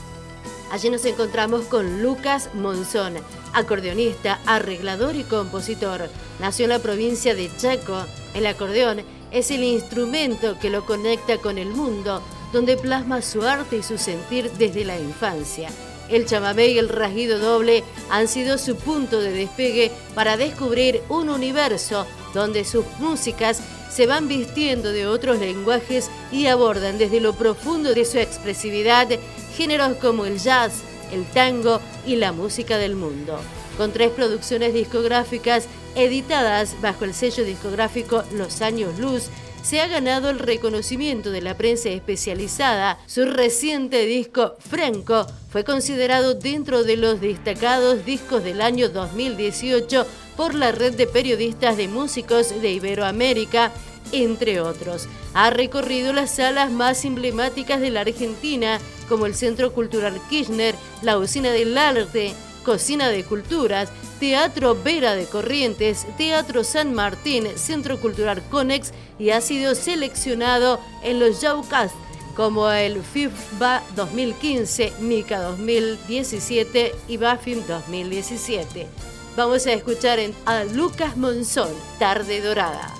Allí 0.70 0.88
nos 0.88 1.04
encontramos 1.04 1.64
con 1.64 2.00
Lucas 2.00 2.50
Monzón, 2.54 3.14
acordeonista, 3.52 4.38
arreglador 4.46 5.16
y 5.16 5.24
compositor. 5.24 6.08
Nació 6.38 6.66
en 6.66 6.70
la 6.70 6.78
provincia 6.78 7.34
de 7.34 7.50
Chaco. 7.56 8.04
El 8.34 8.46
acordeón 8.46 9.00
es 9.32 9.50
el 9.50 9.64
instrumento 9.64 10.60
que 10.60 10.70
lo 10.70 10.86
conecta 10.86 11.38
con 11.38 11.58
el 11.58 11.70
mundo, 11.70 12.22
donde 12.52 12.76
plasma 12.76 13.20
su 13.20 13.42
arte 13.42 13.78
y 13.78 13.82
su 13.82 13.98
sentir 13.98 14.52
desde 14.52 14.84
la 14.84 14.96
infancia. 14.96 15.70
El 16.08 16.24
chamamé 16.24 16.68
y 16.68 16.78
el 16.78 16.88
rasguido 16.88 17.40
doble 17.40 17.82
han 18.10 18.28
sido 18.28 18.58
su 18.58 18.76
punto 18.76 19.20
de 19.20 19.32
despegue 19.32 19.90
para 20.14 20.36
descubrir 20.36 21.02
un 21.08 21.30
universo 21.30 22.06
donde 22.32 22.64
sus 22.64 22.84
músicas 23.00 23.60
se 23.96 24.06
van 24.06 24.28
vistiendo 24.28 24.92
de 24.92 25.06
otros 25.06 25.38
lenguajes 25.38 26.10
y 26.30 26.48
abordan 26.48 26.98
desde 26.98 27.18
lo 27.18 27.32
profundo 27.32 27.94
de 27.94 28.04
su 28.04 28.18
expresividad 28.18 29.08
géneros 29.56 29.96
como 29.96 30.26
el 30.26 30.38
jazz, 30.38 30.82
el 31.12 31.24
tango 31.24 31.80
y 32.06 32.16
la 32.16 32.32
música 32.32 32.76
del 32.76 32.94
mundo. 32.94 33.40
Con 33.78 33.92
tres 33.92 34.10
producciones 34.10 34.74
discográficas 34.74 35.66
editadas 35.94 36.76
bajo 36.82 37.06
el 37.06 37.14
sello 37.14 37.42
discográfico 37.42 38.22
Los 38.32 38.60
Años 38.60 38.98
Luz, 38.98 39.30
se 39.62 39.80
ha 39.80 39.88
ganado 39.88 40.28
el 40.28 40.40
reconocimiento 40.40 41.30
de 41.30 41.40
la 41.40 41.56
prensa 41.56 41.88
especializada. 41.88 42.98
Su 43.06 43.24
reciente 43.24 44.04
disco 44.04 44.56
Franco 44.58 45.26
fue 45.48 45.64
considerado 45.64 46.34
dentro 46.34 46.84
de 46.84 46.98
los 46.98 47.22
destacados 47.22 48.04
discos 48.04 48.44
del 48.44 48.60
año 48.60 48.90
2018 48.90 50.06
por 50.36 50.54
la 50.54 50.72
red 50.72 50.94
de 50.94 51.06
periodistas 51.06 51.76
de 51.76 51.88
músicos 51.88 52.60
de 52.60 52.72
Iberoamérica, 52.72 53.72
entre 54.12 54.60
otros. 54.60 55.08
Ha 55.34 55.50
recorrido 55.50 56.12
las 56.12 56.36
salas 56.36 56.70
más 56.70 57.04
emblemáticas 57.04 57.80
de 57.80 57.90
la 57.90 58.02
Argentina, 58.02 58.78
como 59.08 59.26
el 59.26 59.34
Centro 59.34 59.72
Cultural 59.72 60.20
Kirchner, 60.28 60.74
la 61.02 61.18
Usina 61.18 61.50
del 61.50 61.76
Arte, 61.76 62.34
Cocina 62.64 63.08
de 63.08 63.22
Culturas, 63.24 63.90
Teatro 64.18 64.76
Vera 64.82 65.14
de 65.14 65.26
Corrientes, 65.26 66.06
Teatro 66.16 66.64
San 66.64 66.94
Martín, 66.94 67.46
Centro 67.56 68.00
Cultural 68.00 68.42
Conex 68.50 68.92
y 69.18 69.30
ha 69.30 69.40
sido 69.40 69.74
seleccionado 69.74 70.80
en 71.02 71.20
los 71.20 71.40
Showcast 71.40 71.94
como 72.34 72.70
el 72.70 73.02
FIFBA 73.02 73.82
2015, 73.94 74.92
MICA 75.00 75.40
2017 75.40 76.92
y 77.08 77.16
BAFIM 77.16 77.66
2017. 77.66 79.15
Vamos 79.36 79.66
a 79.66 79.72
escuchar 79.72 80.18
en- 80.18 80.34
a 80.46 80.64
Lucas 80.64 81.16
Monzón, 81.16 81.68
Tarde 81.98 82.40
Dorada. 82.40 82.90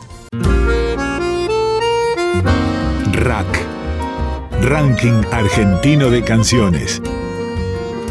RAC, 3.12 3.46
Ranking 4.62 5.22
Argentino 5.32 6.10
de 6.10 6.22
Canciones. 6.22 7.00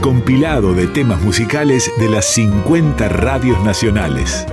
Compilado 0.02 0.74
de 0.74 0.88
temas 0.88 1.22
musicales 1.22 1.92
de 1.98 2.10
las 2.10 2.26
50 2.26 3.10
radios 3.10 3.64
nacionales. 3.64 4.46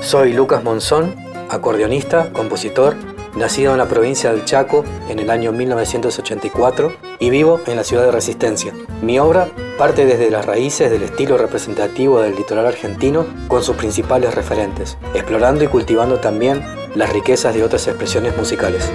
Soy 0.00 0.32
Lucas 0.32 0.62
Monzón, 0.62 1.14
acordeonista, 1.50 2.32
compositor, 2.32 2.96
nacido 3.36 3.72
en 3.72 3.78
la 3.78 3.88
provincia 3.88 4.30
del 4.30 4.44
Chaco 4.44 4.84
en 5.08 5.18
el 5.18 5.30
año 5.30 5.52
1984 5.52 6.92
y 7.18 7.30
vivo 7.30 7.60
en 7.66 7.76
la 7.76 7.84
ciudad 7.84 8.04
de 8.04 8.12
Resistencia. 8.12 8.72
Mi 9.02 9.18
obra 9.18 9.48
parte 9.78 10.06
desde 10.06 10.30
las 10.30 10.46
raíces 10.46 10.90
del 10.90 11.02
estilo 11.02 11.36
representativo 11.36 12.20
del 12.20 12.36
litoral 12.36 12.66
argentino 12.66 13.26
con 13.48 13.62
sus 13.62 13.76
principales 13.76 14.34
referentes, 14.34 14.96
explorando 15.14 15.64
y 15.64 15.68
cultivando 15.68 16.20
también 16.20 16.62
las 16.94 17.12
riquezas 17.12 17.54
de 17.54 17.64
otras 17.64 17.86
expresiones 17.88 18.36
musicales. 18.36 18.90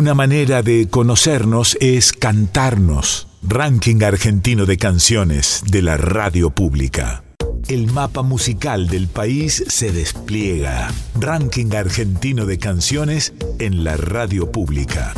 Una 0.00 0.14
manera 0.14 0.62
de 0.62 0.88
conocernos 0.88 1.76
es 1.78 2.14
cantarnos. 2.14 3.28
Ranking 3.42 4.02
argentino 4.02 4.64
de 4.64 4.78
canciones 4.78 5.62
de 5.70 5.82
la 5.82 5.98
radio 5.98 6.48
pública. 6.48 7.22
El 7.68 7.92
mapa 7.92 8.22
musical 8.22 8.88
del 8.88 9.08
país 9.08 9.62
se 9.68 9.92
despliega. 9.92 10.90
Ranking 11.16 11.74
argentino 11.74 12.46
de 12.46 12.56
canciones 12.56 13.34
en 13.58 13.84
la 13.84 13.98
radio 13.98 14.50
pública. 14.50 15.12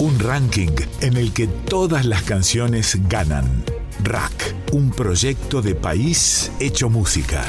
Un 0.00 0.18
ranking 0.18 0.74
en 1.02 1.16
el 1.16 1.32
que 1.32 1.46
todas 1.46 2.04
las 2.04 2.24
canciones 2.24 2.98
ganan. 3.08 3.62
Rack, 4.02 4.56
un 4.72 4.90
proyecto 4.90 5.62
de 5.62 5.76
país 5.76 6.50
hecho 6.58 6.90
música. 6.90 7.44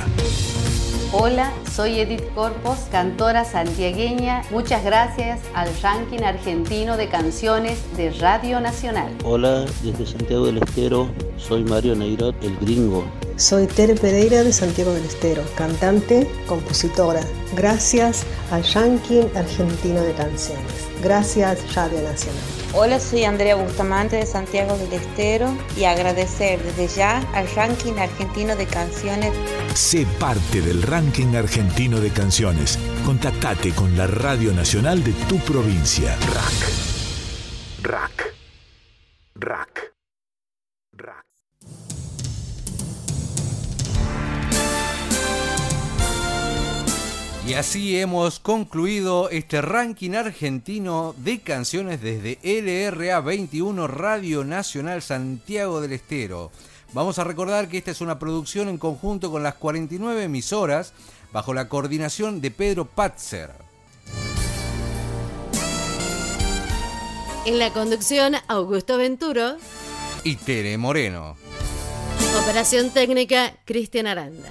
Hola, 1.19 1.51
soy 1.73 1.99
Edith 1.99 2.31
Corpos, 2.35 2.77
cantora 2.91 3.43
santiagueña. 3.43 4.43
Muchas 4.51 4.83
gracias 4.83 5.39
al 5.55 5.67
ranking 5.81 6.21
argentino 6.21 6.95
de 6.95 7.09
canciones 7.09 7.79
de 7.97 8.11
Radio 8.11 8.59
Nacional. 8.59 9.11
Hola, 9.23 9.65
desde 9.81 10.05
Santiago 10.05 10.45
del 10.45 10.59
Estero, 10.59 11.09
soy 11.37 11.63
Mario 11.63 11.95
Neirot, 11.95 12.35
el 12.43 12.55
gringo. 12.57 13.03
Soy 13.35 13.65
Tere 13.65 13.95
Pereira 13.95 14.43
de 14.43 14.53
Santiago 14.53 14.91
del 14.93 15.05
Estero, 15.05 15.41
cantante, 15.55 16.29
compositora. 16.45 17.21
Gracias 17.55 18.23
al 18.51 18.63
ranking 18.71 19.23
argentino 19.35 20.01
de 20.01 20.13
canciones. 20.13 20.87
Gracias 21.01 21.73
Radio 21.73 21.99
Nacional. 22.03 22.56
Hola, 22.79 22.99
soy 22.99 23.23
Andrea 23.23 23.55
Bustamante 23.55 24.17
de 24.17 24.27
Santiago 24.27 24.77
del 24.77 24.93
Estero 24.93 25.51
y 25.75 25.85
agradecer 25.85 26.61
desde 26.61 26.87
ya 26.87 27.27
al 27.33 27.49
ranking 27.55 27.93
argentino 27.93 28.55
de 28.55 28.67
canciones. 28.67 29.33
Sé 29.73 30.05
parte 30.19 30.61
del 30.61 30.83
ranking 30.83 31.33
argentino 31.33 31.99
de 31.99 32.11
canciones. 32.11 32.77
Contactate 33.03 33.71
con 33.71 33.97
la 33.97 34.05
Radio 34.05 34.53
Nacional 34.53 35.03
de 35.03 35.13
tu 35.27 35.39
provincia. 35.39 36.15
Rack. 36.31 37.81
Rack. 37.81 38.35
Rack. 39.33 39.86
Y 47.47 47.53
así 47.53 47.97
hemos 47.97 48.41
concluido 48.41 49.29
este 49.29 49.61
ranking 49.61 50.15
argentino 50.15 51.15
de 51.17 51.39
canciones 51.39 52.01
desde 52.01 52.39
LRA 52.43 53.21
21 53.21 53.87
Radio 53.87 54.43
Nacional 54.43 55.01
Santiago 55.01 55.79
del 55.79 55.93
Estero. 55.93 56.51
Vamos 56.91 57.19
a 57.19 57.23
recordar 57.23 57.69
que 57.69 57.77
esta 57.77 57.91
es 57.91 58.01
una 58.01 58.19
producción 58.19 58.67
en 58.67 58.77
conjunto 58.77 59.31
con 59.31 59.43
las 59.43 59.53
49 59.55 60.23
emisoras 60.23 60.91
bajo 61.31 61.53
la 61.53 61.69
coordinación 61.69 62.41
de 62.41 62.51
Pedro 62.51 62.83
Patzer. 62.83 63.51
En 67.45 67.59
la 67.59 67.71
conducción, 67.71 68.35
Augusto 68.49 68.97
Venturo. 68.97 69.55
Y 70.25 70.35
Tere 70.35 70.77
Moreno. 70.77 71.37
Operación 72.43 72.89
técnica, 72.89 73.53
Cristian 73.63 74.05
Aranda. 74.05 74.49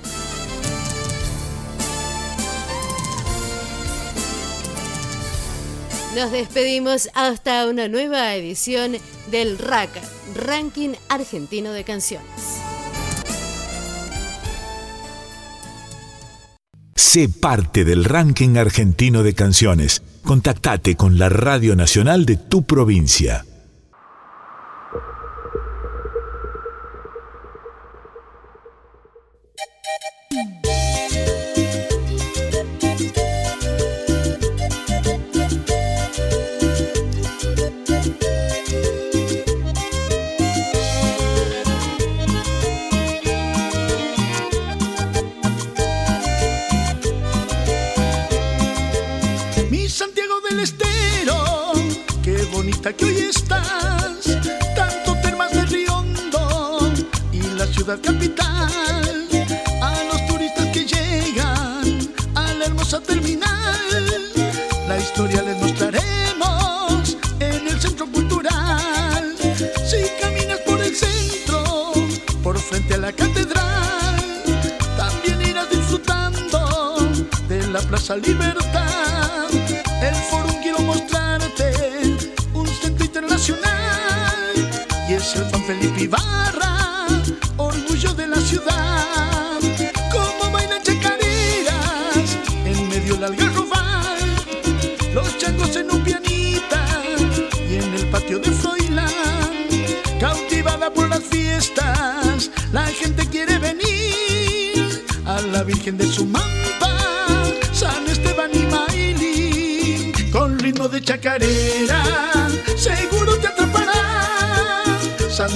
Nos 6.16 6.32
despedimos 6.32 7.10
hasta 7.12 7.68
una 7.68 7.88
nueva 7.88 8.34
edición 8.34 8.96
del 9.30 9.58
RAC, 9.58 9.90
Ranking 10.34 10.94
Argentino 11.10 11.72
de 11.72 11.84
Canciones. 11.84 12.30
Sé 16.94 17.28
parte 17.28 17.84
del 17.84 18.06
ranking 18.06 18.56
argentino 18.56 19.22
de 19.22 19.34
canciones. 19.34 20.02
Contactate 20.24 20.96
con 20.96 21.18
la 21.18 21.28
Radio 21.28 21.76
Nacional 21.76 22.24
de 22.24 22.38
tu 22.38 22.62
provincia. 22.62 23.44
Santiago 49.88 50.40
del 50.50 50.60
Estero, 50.60 51.72
qué 52.22 52.44
bonita 52.52 52.92
que 52.92 53.04
hoy 53.04 53.18
estás. 53.18 54.38
Tanto 54.74 55.16
termas 55.22 55.52
de 55.52 55.64
Riondo 55.64 56.92
y 57.32 57.40
la 57.56 57.66
ciudad 57.66 57.98
capital. 58.02 59.28
A 59.80 59.94
los 60.12 60.26
turistas 60.26 60.66
que 60.72 60.84
llegan 60.84 62.10
a 62.34 62.52
la 62.54 62.64
hermosa 62.66 63.00
terminal, 63.00 64.34
la 64.88 64.98
historia 64.98 65.42
les 65.42 65.56
mostraremos 65.62 67.16
en 67.38 67.68
el 67.68 67.80
centro 67.80 68.06
cultural. 68.10 69.36
Si 69.38 69.98
caminas 70.20 70.58
por 70.66 70.80
el 70.82 70.96
centro, 70.96 71.92
por 72.42 72.58
frente 72.58 72.94
a 72.94 72.98
la 72.98 73.12
catedral, 73.12 74.16
también 74.96 75.42
irás 75.42 75.70
disfrutando 75.70 76.98
de 77.48 77.66
la 77.68 77.80
Plaza 77.82 78.16
Libertad. 78.16 78.35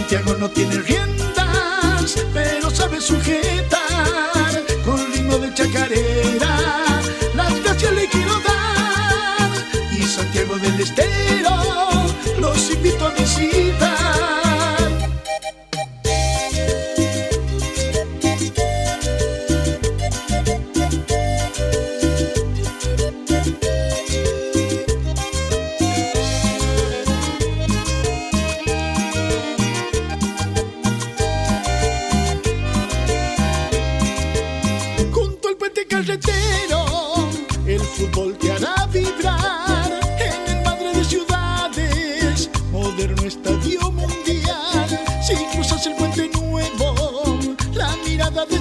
Santiago 0.00 0.34
no 0.38 0.48
tiene 0.48 0.78
riendas, 0.78 0.99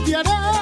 Yeah. 0.09 0.58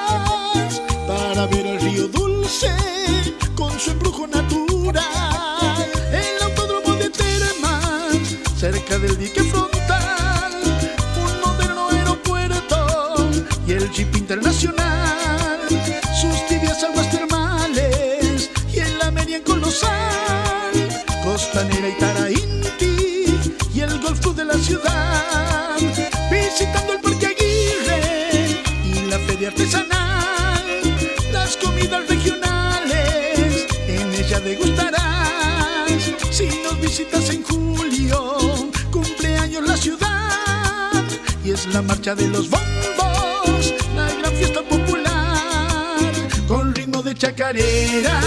La 41.77 41.83
marcha 41.83 42.15
de 42.15 42.27
los 42.29 42.49
bombos, 42.49 43.75
la 43.95 44.11
gran 44.11 44.33
fiesta 44.33 44.61
popular 44.63 46.11
con 46.47 46.73
ritmo 46.73 47.03
de 47.03 47.13
chacarera, 47.13 48.19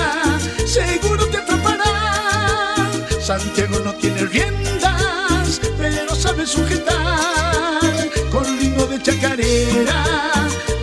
seguro 0.65 1.27
te 1.27 1.39
atrapará. 1.39 2.87
Santiago 3.21 3.81
no 3.81 3.93
tiene 3.95 4.21
riendas, 4.27 5.61
pero 5.77 6.15
sabe 6.15 6.47
sujetar 6.47 7.81
con 8.31 8.45
ritmo 8.61 8.85
de 8.87 9.03
chacarera, 9.03 10.05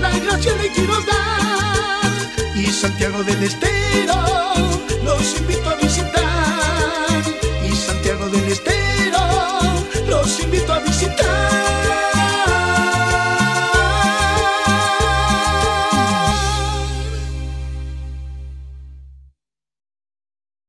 la 0.01 0.19
gracia 0.25 0.53
le 0.61 0.69
quiero 0.73 0.95
dar 1.11 2.11
y 2.53 2.65
Santiago 2.65 3.23
del 3.23 3.43
Estero 3.43 4.19
los 5.05 5.37
invita 5.39 5.56